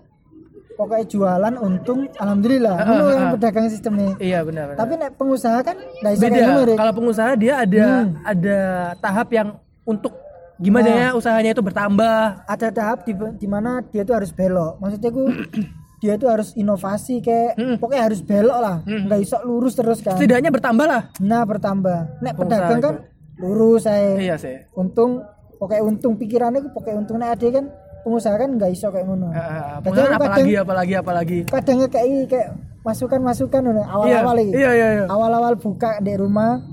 [0.80, 2.74] pokoknya jualan untung alhamdulillah.
[2.74, 4.16] Ah, Ngono ah, yang pedagang sistemnya.
[4.16, 4.64] Iya benar.
[4.66, 4.78] benar.
[4.78, 6.74] Tapi nek pengusaha kan nggak kayak beda.
[6.74, 8.16] Kalau pengusaha dia ada Hmm.
[8.24, 8.58] ada
[8.96, 9.48] tahap yang
[9.84, 10.16] untuk
[10.56, 10.96] gimana Nah.
[10.98, 12.16] ya usahanya itu bertambah.
[12.46, 15.24] ada tahap di, di mana dia tuh harus belok maksudnya ku
[16.00, 17.76] dia tuh harus inovasi kayak Hmm.
[17.76, 21.02] pokoknya harus belok lah nggak bisa lurus terus kan Setidaknya bertambah lah.
[21.18, 22.94] nah bertambah nek Pengusaha pedagang kan
[23.38, 24.56] lurus saya Iya sih.
[24.74, 25.24] untung
[25.56, 27.64] pokoknya untung pikirannya pokoknya untung nek ada kan
[28.00, 31.38] pengusaha kan nggak iso kayak ngono Eh, eh, pengusaha aku apalagi apalagi apalagi.
[31.46, 32.48] kadang kayak kayak
[32.80, 34.52] masukan masukan awal-awal Iya, iki.
[34.54, 35.04] iya, iya, iya.
[35.06, 36.64] awal-awal buka di rumah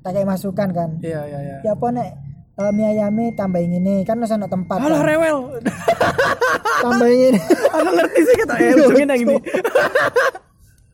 [0.00, 1.56] tak kayak masukan kan Iya iya iya.
[1.62, 2.08] ya apa nek
[2.56, 5.04] eh, mie ayamnya tambahin ini kan harus ada tempat Halo kan.
[5.06, 5.36] rewel.
[6.80, 9.36] tambahin ini Aku ngerti sih kata eh mungkin yang ini.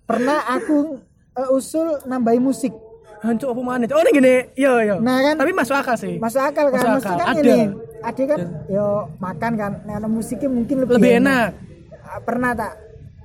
[0.04, 0.98] pernah aku
[1.32, 2.74] eh, usul nambahin musik
[3.18, 3.84] Hancur apa mana?
[3.88, 4.96] Oh ini gini, iya iya.
[4.98, 6.14] Nah, kan- Tapi masuk akal sih.
[6.16, 7.26] masuk akal kan Masuk maksudnya akal.
[7.26, 7.48] kan Ada.
[7.48, 7.60] ini
[7.98, 8.38] ada kan
[8.68, 8.86] yo
[9.18, 11.48] makan kan nah ada musiknya mungkin lebih, Lebih enak.
[12.02, 12.72] Ah, pernah tak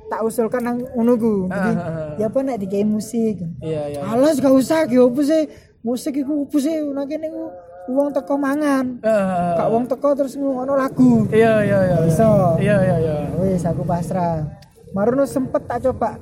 [0.08, 2.12] tak usulkan nang unuku jadi Ah, ah, ah.
[2.18, 4.00] ya apa nek dikai musik Iya iya.
[4.06, 5.48] alas gak usah ki opo sih
[5.82, 7.48] musik iku opo sih nang kene ku
[7.90, 11.98] wong teko mangan Eh, kak wong teko terus ngono lagu Iya iya iya.
[12.04, 13.16] iso Iya iya iya.
[13.38, 14.44] wis aku pasrah
[14.90, 16.20] marono sempet tak coba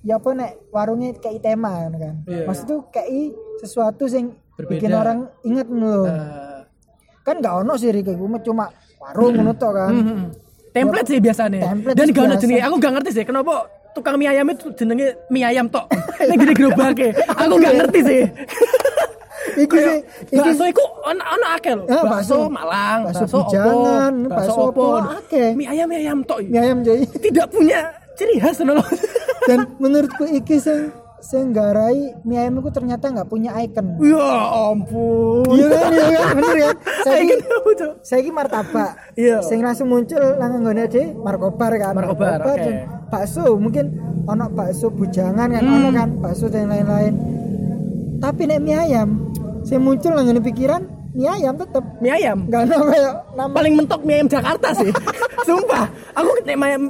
[0.00, 2.44] ya apa nek warungnya kayak tema kan kan Iya.
[2.44, 4.30] maksud tuh kayak sesuatu yang
[4.60, 4.96] bikin Berbeda.
[4.96, 6.60] orang inget loh Eh,
[7.22, 8.64] kan gak ono sih Rika cuma cuma
[8.98, 10.26] warung ngono tok kan hmm, hmm.
[10.68, 11.60] Template sih biasanya.
[11.64, 12.62] Template Dan gak ono jenenge.
[12.62, 13.54] Aku gak ngerti sih kenapa
[13.90, 15.88] tukang mie ayam itu jenenge mie ayam tok.
[16.18, 17.08] Ini gede gerobake.
[17.40, 18.22] Aku gak ngerti sih.
[19.58, 21.84] iki sih iki Bakso iku ono ono akeh lho.
[21.84, 24.68] Ya, Bakso bakso- Malang, bakso bakso bujangan, bakso bakso opo.
[24.70, 24.86] opo,
[25.18, 25.48] akeh.
[25.52, 26.38] Mie ayam mie ayam tok.
[26.42, 27.80] mie ayam jadi Tidak punya
[28.18, 28.82] ciri khas loh.
[29.48, 34.28] dan menurutku iki sing sing garai mie ayam itu ternyata nggak punya icon Ya
[34.70, 35.42] ampun.
[35.50, 37.22] iya kan iya kan bener ya saya
[37.74, 37.92] Cok.
[38.02, 39.38] saya ki martabak Iya.
[39.40, 42.54] sing langsung muncul nang nggone de markobar kan Markobar, oke.
[42.54, 42.74] dan
[43.08, 47.14] bakso mungkin ono bakso bujangan kan ono kan bakso dan lain-lain
[48.18, 49.30] tapi nek mie ayam
[49.62, 50.86] sing muncul ngene pikiran
[51.18, 52.38] mie ayam tetep Mie ayam.
[52.46, 54.90] nggak ono kayak nama paling mentok mie ayam Jakarta sih.
[55.48, 56.30] Sumpah, aku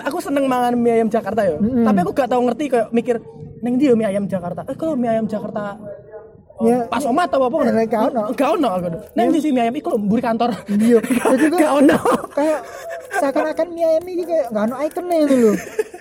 [0.05, 1.57] aku seneng mangan mie ayam Jakarta ya.
[1.57, 1.89] Mm-mm.
[1.89, 3.17] Tapi aku gak tahu ngerti kayak mikir
[3.65, 4.69] neng dia mie ayam Jakarta.
[4.69, 5.81] Eh kalau mie ayam Jakarta
[6.59, 7.57] Ya, pas omat atau apa?
[7.71, 8.23] Ya, gak ono.
[8.35, 8.71] Gak ono.
[9.15, 10.51] Neng di sini ayam iku lho mburi kantor.
[10.67, 10.99] Iya.
[11.39, 11.99] Jadi Gak ono.
[12.35, 12.61] kayak
[13.15, 15.57] seakan-akan mie ayam ini kayak nggak ono ikonnya itu loh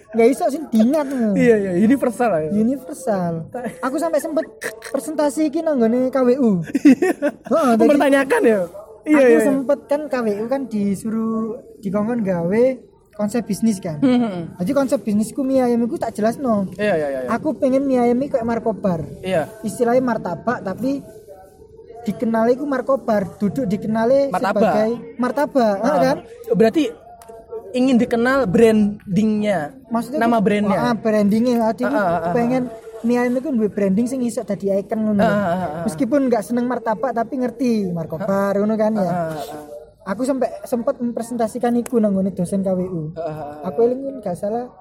[0.07, 1.33] nggak bisa sih diingat loh.
[1.37, 2.49] Iya iya universal ya.
[2.49, 3.33] universal
[3.83, 4.45] aku sampai sempet
[4.89, 8.61] presentasi iki nang nggone KWU Heeh, jadi Mempertanyakan ya.
[9.07, 9.37] Iya aku iya.
[9.37, 9.39] iya.
[9.45, 12.63] sempet kan KWU kan disuruh dikongkon gawe
[13.17, 14.43] konsep bisnis kan Hmm, hmm, hmm.
[14.57, 17.19] jadi konsep bisnisku mie ayam itu tak jelas no Iya iya iya.
[17.19, 17.29] iya.
[17.29, 19.49] aku pengen mie ayam ini kayak markobar Iya.
[19.61, 21.01] istilahnya martabak tapi
[22.03, 24.55] dikenali ku markobar duduk dikenali Martabak.
[24.55, 26.17] sebagai martabak ah, kan
[26.53, 26.83] Berarti
[27.69, 29.75] ingin dikenal brandingnya.
[29.87, 30.79] maksudnya nama brandnya.
[30.79, 34.71] ah, brandingnya aku Ah, ah, ah, pengen mie ayam itu duwe branding sing iso dadi
[34.71, 35.83] icon ngono Ah, ah, ah, ah.
[35.83, 39.35] meskipun nggak seneng martabak tapi ngerti markobar ngono kan ya Ah, ah,
[40.07, 43.59] aku sampai sempat mempresentasikan iku nang dosen KWU ah.
[43.61, 44.71] aku eling gak salah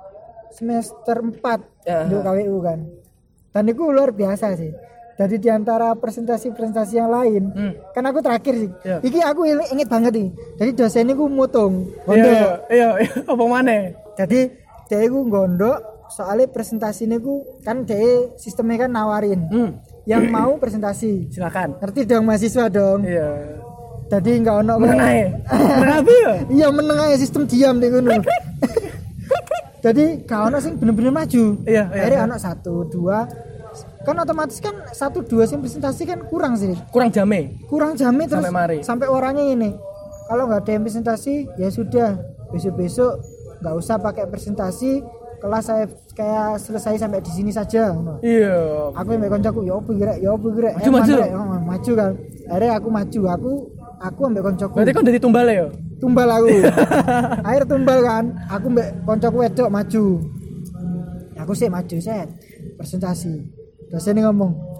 [0.49, 1.43] semester 4
[1.83, 2.07] Ya.
[2.07, 2.79] untuk KWU kan
[3.51, 4.71] dan itu luar biasa sih
[5.17, 7.73] jadi di antara presentasi-presentasi yang lain Hmm.
[7.91, 8.97] kan aku terakhir sih Ya.
[9.01, 12.89] iki aku inget banget nih jadi dosen itu mutung Iya gondok iya iya.
[13.01, 13.11] iya.
[13.33, 13.77] Apa mana?
[14.15, 14.41] jadi
[14.87, 17.99] dia itu gondok soalnya presentasi ini ku kan dia
[18.37, 19.71] sistemnya kan nawarin Hmm,
[20.05, 21.75] yang mau presentasi silakan.
[21.77, 23.31] ngerti dong mahasiswa dong Iya.
[24.07, 25.23] Tadi nggak ono Meneng ae.
[25.81, 26.33] Meneng ya?
[26.49, 28.23] iya meneng aja sistem diam di gunung
[29.79, 32.27] jadi gak ono sing bener-bener maju Iya, iya, akhirnya iya.
[32.27, 33.27] ono satu dua
[34.01, 37.59] kan otomatis kan satu dua sing presentasi kan kurang sih Kurang jame.
[37.67, 38.79] kurang jamnya terus Sampai mari.
[38.83, 39.71] sampai orangnya ini
[40.25, 43.13] kalau nggak ada yang presentasi ya sudah besok besok
[43.59, 45.03] nggak usah pakai presentasi
[45.37, 48.19] kelas saya kayak selesai sampai di sini saja ngono.
[48.21, 48.89] Iya.
[48.91, 51.13] aku yang koncoku ya apa kira ya apa kira Maju, maju.
[51.13, 52.11] oh, maju kan
[52.47, 53.53] akhirnya aku maju aku
[54.01, 54.75] aku ambek koncoku.
[54.77, 55.67] Berarti kan dari tumbal ya?
[55.97, 56.49] tumbal aku.
[57.49, 60.05] Akhir tumbal kan aku mbak koncoku wedok maju.
[61.41, 62.29] Aku sih maju set.
[62.77, 63.35] Presentasi.
[63.89, 64.77] Dosen ngomong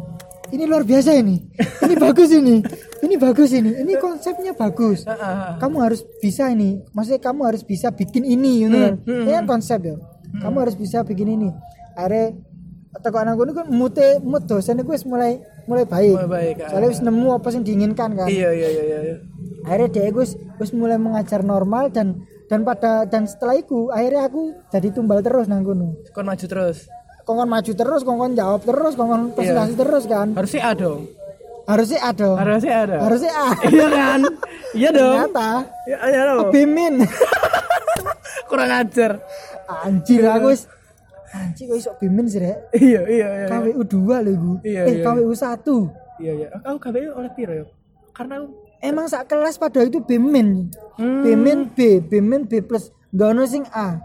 [0.55, 1.43] ini luar biasa ini.
[1.59, 2.63] Ini bagus ini.
[3.03, 3.71] Ini bagus ini.
[3.83, 5.03] Ini konsepnya bagus.
[5.63, 6.83] Kamu harus bisa ini.
[6.95, 8.95] Maksudnya kamu harus bisa bikin ini gitu kan.
[9.03, 9.97] hmm, ini kan konsep ya.
[10.43, 11.49] Kamu harus bisa bikin ini.
[11.97, 12.37] Akhirnya
[13.01, 15.37] teko anak gue kan mute mood dosen gue mulai
[15.67, 16.69] mulai baik Mulai baik, ah.
[16.69, 18.99] soalnya wis nemu apa yang diinginkan kan Iya iya iya iya.
[19.05, 19.17] iya.
[19.63, 20.25] akhirnya dia gue
[20.57, 25.45] wis mulai mengajar normal dan dan pada dan setelah itu akhirnya aku jadi tumbal terus
[25.45, 26.87] nang gunung Kon maju terus.
[27.21, 31.01] kongkon maju terus kongkon jawab terus kongkon presentasi terus kan Harusnya A dong.
[31.67, 32.97] harusnya ada Harusnya ada.
[33.03, 34.21] harusnya ah Iya kan?
[34.73, 35.15] Iya dong.
[35.19, 35.49] ternyata
[35.85, 36.51] Iya iya dong.
[36.51, 36.95] bimin
[38.49, 39.19] Kurang ajar.
[39.67, 40.71] anjir aku wis
[41.39, 43.47] anjir kok iso bimin sih rek Iya iya iya.
[43.47, 45.05] KWU 2 lho iku Iya, eh iya.
[45.05, 46.49] KWU 1 Iya iya.
[46.61, 47.65] Aku KBU oleh piro ya?
[48.11, 48.47] Karena aku
[48.79, 51.21] emang sak kelas pada itu bimin Hmm.
[51.21, 54.01] bimin B bimin B plus gak ono sing A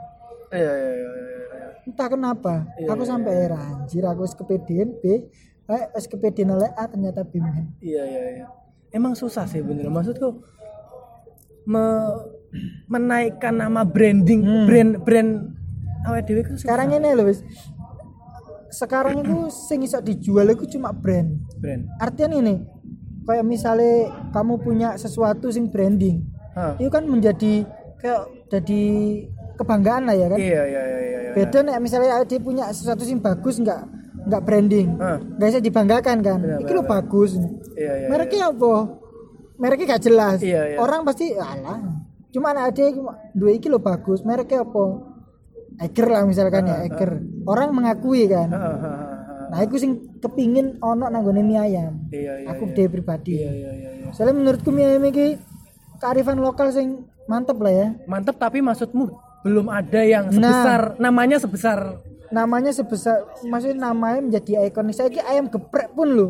[0.49, 1.39] iya iya iya iya.
[1.47, 1.67] iya.
[1.81, 5.23] entah kenapa Iya, aku sampai heran anjir aku wis kepedean B
[5.65, 8.45] eh wis kepedean oleh A ternyata bimin Iya iya iya.
[8.89, 9.87] Emang susah sih bener.
[9.87, 10.43] Maksudku
[11.63, 12.19] me-
[12.85, 14.65] menaikkan nama branding Hmm.
[14.67, 15.31] brand brand
[16.07, 16.65] awet dhewe ku susah.
[16.65, 17.41] sekarang ini loh wis
[18.71, 21.83] sekarang itu sing iso dijual itu cuma brand brand.
[21.99, 22.55] artinya ini
[23.27, 26.23] kayak misalnya kamu punya sesuatu sing branding
[26.55, 26.79] Hah.
[26.79, 27.67] itu kan menjadi
[27.99, 28.81] kayak jadi
[29.59, 31.19] kebanggaan lah ya kan Iya iya iya iya.
[31.21, 31.31] iya.
[31.37, 33.81] beda nih misalnya dia punya sesuatu sing bagus nggak
[34.25, 34.87] nggak branding
[35.37, 37.31] nggak bisa dibanggakan kan Benar, itu lo bagus
[37.77, 38.07] Iya iya.
[38.09, 38.73] mereknya apa
[39.61, 40.77] mereknya gak jelas Iya, iya.
[40.81, 41.77] orang pasti alah
[42.31, 42.85] cuma ada
[43.35, 45.10] dua iki lo bagus mereknya apa
[45.81, 47.11] Eger lah misalkan ya Eger
[47.43, 48.49] orang mengakui kan
[49.51, 52.47] nah aku sing kepingin ono nanggone mie ayam Iya iya.
[52.47, 52.73] aku iya.
[52.73, 53.89] deh pribadi Iya iya iya.
[53.99, 54.11] iya.
[54.13, 55.35] soalnya menurutku mie ayam iki
[55.97, 59.11] kearifan lokal sing mantep lah ya Mantap tapi maksudmu
[59.41, 60.37] belum ada yang Nah.
[60.37, 61.79] sebesar namanya sebesar
[62.29, 66.27] namanya sebesar maksudnya namanya menjadi ikonik saya ayam geprek pun lo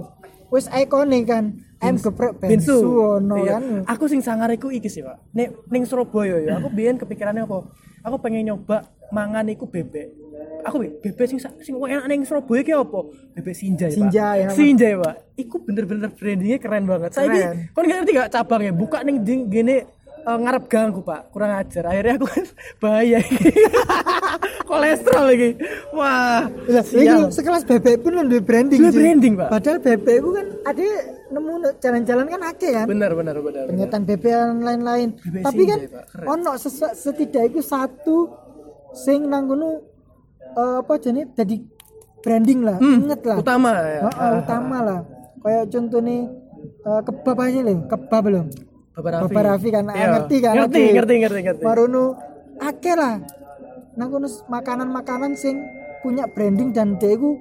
[0.50, 1.44] wis ikonik kan
[1.78, 3.52] ayam geprek bensu ono Iya.
[3.54, 5.30] kan Aku sing sangar iku iki sih, Pak.
[5.32, 7.70] Ning ning Surabaya ya, aku biyen kepikirannya apa?
[8.02, 8.82] Aku pengen nyoba
[9.12, 10.08] mangan iku bebek.
[10.62, 13.00] Aku be- bebek sing sing enak ning Surabaya ki apa?
[13.34, 13.92] Bebek Sinjai.
[13.92, 14.56] Sinjai, ya, Pak.
[14.56, 15.16] Sinjai, Pak.
[15.36, 17.12] Iku bener-bener brandingnya keren banget.
[17.14, 17.56] Keren.
[17.74, 19.82] kon ngerti gak cabangnya buka ning gini
[20.22, 22.46] eh, ngarep gangku pak kurang ajar akhirnya aku kan
[22.82, 23.50] bahaya iki.
[24.70, 25.50] kolesterol lagi
[25.92, 26.46] wah
[26.82, 27.26] sial.
[27.26, 28.80] iki sekelas bebek pun udah branding.
[28.80, 28.94] Ji.
[28.94, 29.50] branding, Pak.
[29.50, 30.86] Padahal bebek itu kan ada
[31.28, 32.86] nemu jalan-jalan kan ada kan.
[32.86, 33.64] benar benar benar.
[33.66, 35.10] Pernyataan bebek dan lain-lain.
[35.18, 36.04] Tapi kan Sinjai, Pak.
[36.08, 36.26] Keren.
[36.30, 38.18] ono ses- setidak itu satu
[38.94, 41.58] sing nang eh, apa jenis jadi
[42.22, 42.78] branding lah.
[42.78, 43.38] Hmm, Ingat lah.
[43.42, 45.00] utama ya Heeh, utama lah.
[45.42, 46.22] Kayak contoh nih
[46.86, 48.48] eh, kebab aja loh, kebab belum.
[48.92, 49.24] Bapak Raffi.
[49.32, 50.08] Bapak Raffi kan, ah, Iya.
[50.20, 50.54] ngerti kan?
[50.54, 51.64] Ngerti, ngerti, ngerti, ngerti.
[51.64, 52.06] Marono
[52.60, 53.16] akeh lah.
[53.96, 55.56] Nang kono makanan-makanan sing
[56.04, 57.40] punya branding dan dia iku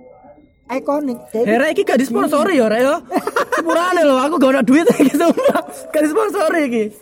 [0.70, 1.18] ikonik.
[1.34, 2.96] Dia Hera iki gak disponsori ya, Rek ya.
[3.58, 5.58] Sepurane lho, aku gak ada duit iki semua.
[5.90, 6.84] Gak disponsori iki.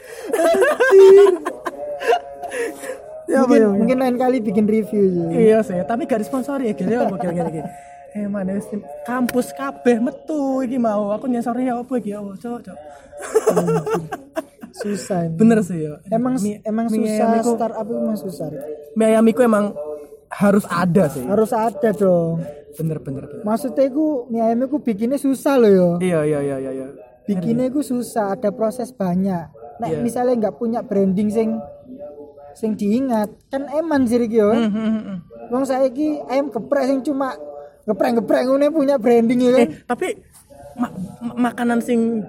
[3.28, 5.26] Ya, mungkin, mungkin lain kali bikin review ya.
[5.30, 7.60] Iya sih, tapi gak disponsori ya gini apa gini gini.
[8.16, 8.56] Eh mana
[9.04, 11.12] kampus kabeh metu iki mau.
[11.12, 12.76] Aku nyensori ya apa iki ya, cok, cok.
[14.72, 15.26] Susah.
[15.26, 15.34] ini.
[15.36, 15.98] Bener sih ya.
[16.08, 18.46] Emang Mie- emang susah ayam iku- startup itu emang susah.
[18.94, 19.64] Mie ayam iku emang
[20.30, 21.24] harus ada sih.
[21.24, 22.40] Harus ada dong.
[22.78, 23.42] Bener bener bener.
[23.44, 25.88] Maksudnya iku mie ayam iku bikinnya susah loh yo.
[25.98, 26.86] Iya iya iya iya.
[27.26, 29.52] Bikinnya iku susah, ada proses banyak.
[29.78, 30.00] Nek Iya.
[30.00, 31.50] misalnya nggak punya branding sing
[32.58, 34.50] sing diingat, kan eman sih iki yo.
[34.50, 35.18] Hmm, hmm, hmm.
[35.48, 37.38] Wong saiki ayam geprek sing cuma
[37.86, 39.60] geprek-geprek ngene punya branding ya kan.
[39.62, 40.06] Eh, tapi
[40.74, 40.92] ma-
[41.22, 42.26] ma- makanan sing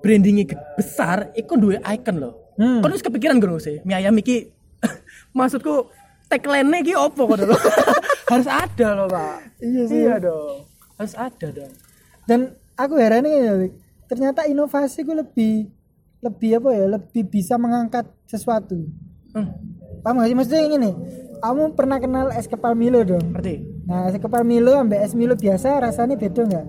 [0.00, 2.54] brandingnya besar, iku duwe icon loh.
[2.56, 2.80] Hmm.
[2.80, 3.82] Kon wis kepikiran gak sih?
[3.84, 4.48] Mie ayam iki
[5.36, 5.90] maksudku
[6.30, 7.52] tagline-nya iki opo kok lho?
[8.30, 9.62] Harus ada loh, Pak.
[9.62, 9.98] Iya sih.
[10.02, 10.66] Iya dong.
[10.98, 11.72] Harus ada dong.
[12.26, 12.40] Dan
[12.74, 13.72] aku heran Wik.
[14.06, 15.66] ternyata inovasi ku lebih
[16.22, 18.86] lebih apa ya, lebih bisa mengangkat sesuatu.
[19.36, 19.48] Hmm.
[20.00, 20.34] Paham gak sih?
[20.34, 20.90] Maksudnya yang ini,
[21.36, 23.84] kamu pernah kenal es kepal Milo dong Ngerti?
[23.84, 26.66] nah es kepal Milo ambek es Milo biasa rasanya beda nggak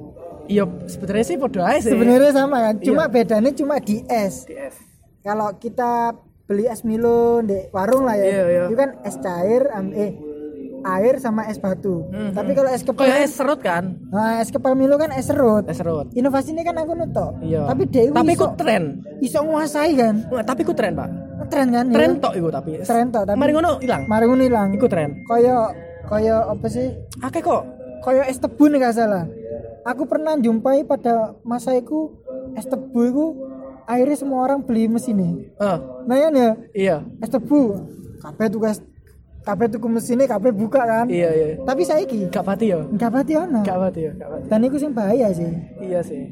[0.48, 1.92] Iya, sebenarnya sih podo aja sih.
[1.92, 3.12] sebenarnya sama kan cuma Iya.
[3.14, 4.76] bedanya cuma di es Di es.
[5.22, 6.16] kalau kita
[6.46, 8.64] beli es Milo di warung lah ya Iya, iya.
[8.66, 10.16] itu kan es cair am- eh
[10.86, 12.32] air sama es batu Mhm.
[12.32, 13.84] tapi kalau es kepal Kayak es serut kan?
[14.08, 16.08] nah es kepal Milo kan es serut Es serut.
[16.12, 17.66] inovasi ini kan aku nuto Iya.
[17.66, 18.84] tapi dia tapi iso, ikut tren.
[19.20, 21.10] iso nguasai kan Nggak, tapi ikut tren, Pak.
[21.48, 22.20] Tren kan Tren ya.
[22.20, 22.72] tok iku tapi.
[22.80, 24.04] Tren tok, tapi- Mari ngono hilang.
[24.06, 25.10] mari ngono ilang Ikut tren.
[25.24, 25.56] kaya
[26.04, 26.88] kaya apa sih
[27.20, 27.64] Akeh kok.
[28.00, 29.26] kaya es tebu nih gak salah
[29.84, 32.14] aku pernah jumpai pada masa itu
[32.54, 33.26] es tebu itu
[33.84, 35.20] akhirnya semua orang beli mesin
[35.54, 36.96] Eh, nah ya ya iya.
[37.18, 37.76] es tebu
[38.18, 38.80] kabeh tugas
[39.42, 41.46] kabeh tuku mesinnya kabeh buka kan Iya, iya.
[41.62, 42.84] tapi saiki Gak pati ya.
[42.84, 44.46] nggak pati ono Gak pati ya, gak pati.
[44.46, 46.24] dan itu sing bahaya sih Iya sih.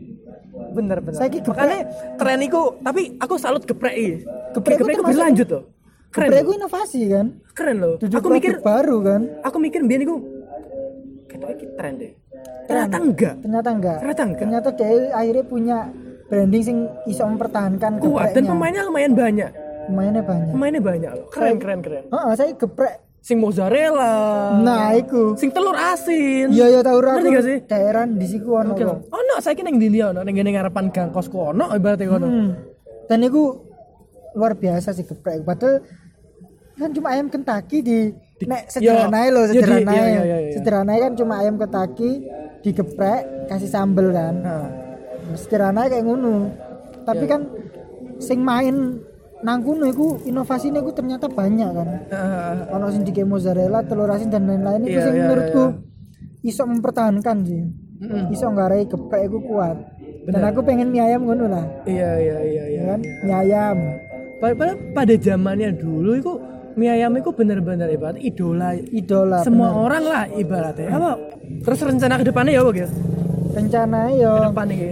[0.71, 1.15] Bener bener.
[1.15, 1.55] Saiki geprek.
[1.57, 1.79] Makanya
[2.15, 4.13] tren iku tapi aku salut geprek iki.
[4.53, 5.63] Geprek Geprek termasuk- berlanjut tuh.
[6.09, 6.27] Keren.
[6.27, 6.45] Geprek loh.
[6.45, 7.93] itu inovasi kan Keren loh.
[7.97, 10.15] Tujuh Aku mikir baru kan aku mikir biar iku
[11.25, 12.11] kayak iki tren deh.
[12.65, 13.35] Ternyata enggak.
[13.39, 14.39] ternyata enggak Ternyata enggak.
[14.41, 15.77] ternyata dia akhirnya punya
[16.25, 19.51] branding sing iso mempertahankan Kuat dan pemainnya lumayan banyak.
[19.85, 21.27] pemainnya banyak Pemainnya banyak loh.
[21.29, 22.03] Keren keren keren.
[22.09, 24.13] oh saya geprek Sing mozzarella.
[24.61, 26.53] nah iku Sing telur asin.
[26.53, 27.57] iya iya tahu Ngerti aku gak sih?
[27.65, 28.85] daerah di siku ono Oke.
[28.85, 29.09] kok.
[29.09, 32.27] Oh no, saya kira yang di ono, yang gini ngarepan gang kosku ono, ibaratnya ono.
[32.27, 32.49] Hmm.
[33.05, 33.41] dan itu
[34.33, 35.81] luar biasa sih geprek padahal
[36.75, 38.11] kan cuma ayam Kentucky di,
[38.43, 40.37] nek sederhana Yo, loh di- sederhana iya, iya.
[40.51, 42.25] sederhana kan cuma ayam Kentucky
[42.59, 44.65] digeprek kasih sambel kan Nah,
[45.33, 46.49] sederhana kayak ngono
[47.01, 47.45] tapi kan
[48.17, 48.99] sing main
[49.45, 54.33] nang kono iku inovasinya iku ternyata banyak kan eh, ono sing dike mozzarella telur asin
[54.33, 55.63] dan lain-lain itu Iya, sing iya, menurutku
[56.41, 57.61] iso mempertahankan sih
[57.95, 58.33] Mm-mm.
[58.33, 59.77] iso nggarai geprek iku kuat
[60.25, 62.79] dan aku pengen mie ayam ngono lah iya iya iya iya.
[62.81, 63.77] ya kan mie ayam
[64.35, 66.31] Padahal pada zamannya dulu itu
[66.75, 69.79] mie ayam itu bener-bener ibarat idola idola semua bener.
[69.79, 70.91] orang lah ibaratnya.
[70.91, 71.11] Apa?
[71.63, 72.91] Terus rencana ke depannya ya apa gitu?
[73.55, 74.89] rencana yo Ke depan ini.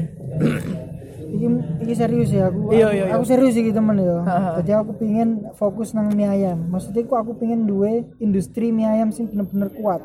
[1.44, 1.50] Iki
[1.82, 3.14] iki serius ya aku Iya, iya, iya.
[3.14, 4.52] aku serius iki temen Ha, ha.
[4.58, 9.12] jadi aku pingin fokus nang mie ayam maksudnya aku aku pingin duwe industri mie ayam
[9.12, 10.00] sing bener-bener kuat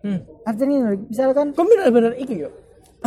[0.00, 0.18] Hmm.
[0.42, 2.50] artinya misalkan Kok bener-bener iki yo.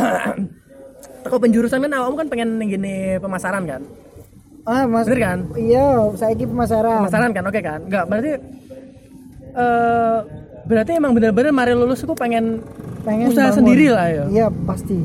[1.22, 3.82] Kok penjurusan kan awakmu kan pengen gini pemasaran kan?
[4.64, 5.38] ah mas Bener kan?
[5.54, 7.80] iya saya iki pemasaran Pemasaran kan oke kan?
[7.82, 8.30] Enggak, berarti
[9.52, 10.18] eh
[10.64, 12.64] berarti emang bener-bener mari lulus aku pengen,
[13.02, 13.58] pengen usaha bangun.
[13.60, 14.24] sendiri lah ya.
[14.26, 14.96] iya pasti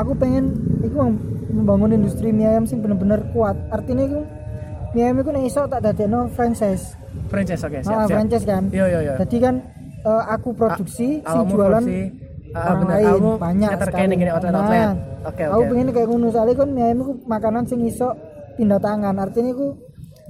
[0.00, 0.44] aku pengen
[0.80, 1.22] iku mem-
[1.52, 4.20] membangun industri mie ayam sing bener-bener kuat artinya iku
[4.90, 6.96] mie ayam iku nek iso tak dadekno franchise
[7.26, 8.10] Franchise oke, ah, siap, siap.
[8.12, 9.14] franchise kan Iya iya iya.
[9.18, 9.54] jadi kan
[10.00, 12.00] eh, aku produksi sing Awakmu jualan produksi,
[12.50, 14.30] ah, orang bener, lain banyak sekali gini.
[14.30, 15.68] Nah, Oke aku oke.
[15.68, 18.08] pengen kayak ngono soalnya kan mie ayam iku makanan sing iso
[18.56, 19.68] pindah tangan artinya iku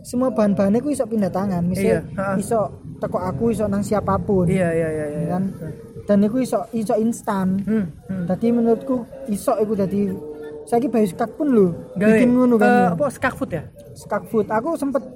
[0.00, 2.34] semua bahan-bahannya iku iso pindah tangan Iya, misal ha.
[2.34, 2.60] iso
[2.96, 5.28] teko aku iso nang siapa pun Iya iya iya iya.
[5.30, 5.42] kan
[6.11, 7.86] dan iku iso iso instan Hmm.
[8.04, 8.26] hmm.
[8.26, 8.96] Tadi menurutku
[9.26, 10.11] iso iku dadi
[10.66, 12.94] saiki bayi skak pun lho Gawe, bikin ngono kan.
[12.94, 13.62] apa skak food ya?
[13.92, 14.50] skak food.
[14.50, 15.06] Aku sempet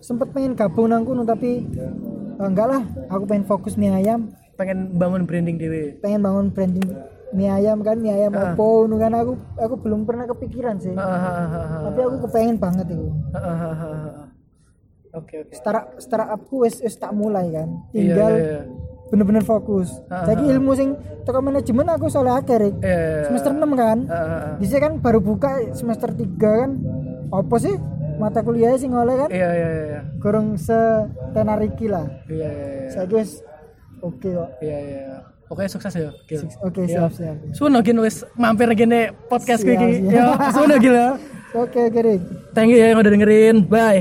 [0.00, 1.92] sempet pengen gabung nang kono tapi eh,
[2.40, 6.00] enggak lah, aku pengen fokus mie ayam, Pengen bangun branding dewe.
[6.00, 6.88] pengen bangun branding
[7.28, 8.52] mie ayam kan, mie ayam Ah.
[8.52, 10.96] opo kan aku aku belum pernah kepikiran sih.
[10.96, 13.08] Tapi aku kepengen banget itu.
[15.10, 15.52] Oke oke.
[15.52, 17.68] Startup startupku wis wis tak mulai kan.
[17.88, 18.60] Iya, Tinggal iya, iya.
[19.08, 19.88] Bener-bener fokus.
[20.06, 20.92] Ah, Jadi ilmu sing
[21.22, 22.74] teko manajemen aku soalnya akeh Rik.
[22.78, 23.24] Iya, iya, iya.
[23.24, 23.98] Semester 6 kan.
[24.04, 24.52] Ah, ah, ah.
[24.56, 26.70] Di sini kan baru buka semester 3 kan.
[27.28, 27.74] Apa sih
[28.16, 29.28] mata kuliah sing oleh kan?
[29.28, 29.84] Iya iya iya.
[29.86, 30.00] iya.
[30.18, 32.04] Kurang setenar iki lah.
[32.26, 32.88] Iya iya iya.
[32.90, 33.40] Saya guys
[33.98, 34.50] oke kok.
[34.60, 35.02] Iya iya.
[35.48, 36.12] Pokoknya sukses ya.
[36.60, 37.08] Oke, Iya.
[37.08, 37.36] siap siap.
[37.56, 40.04] Suno gin wis mampir gini podcast iki.
[40.04, 40.36] siap.
[40.36, 41.08] Ya, suno gila.
[41.48, 42.20] Oke, oke, Rik.
[42.52, 43.64] Thank you ya yang udah dengerin.
[43.64, 43.96] Bye.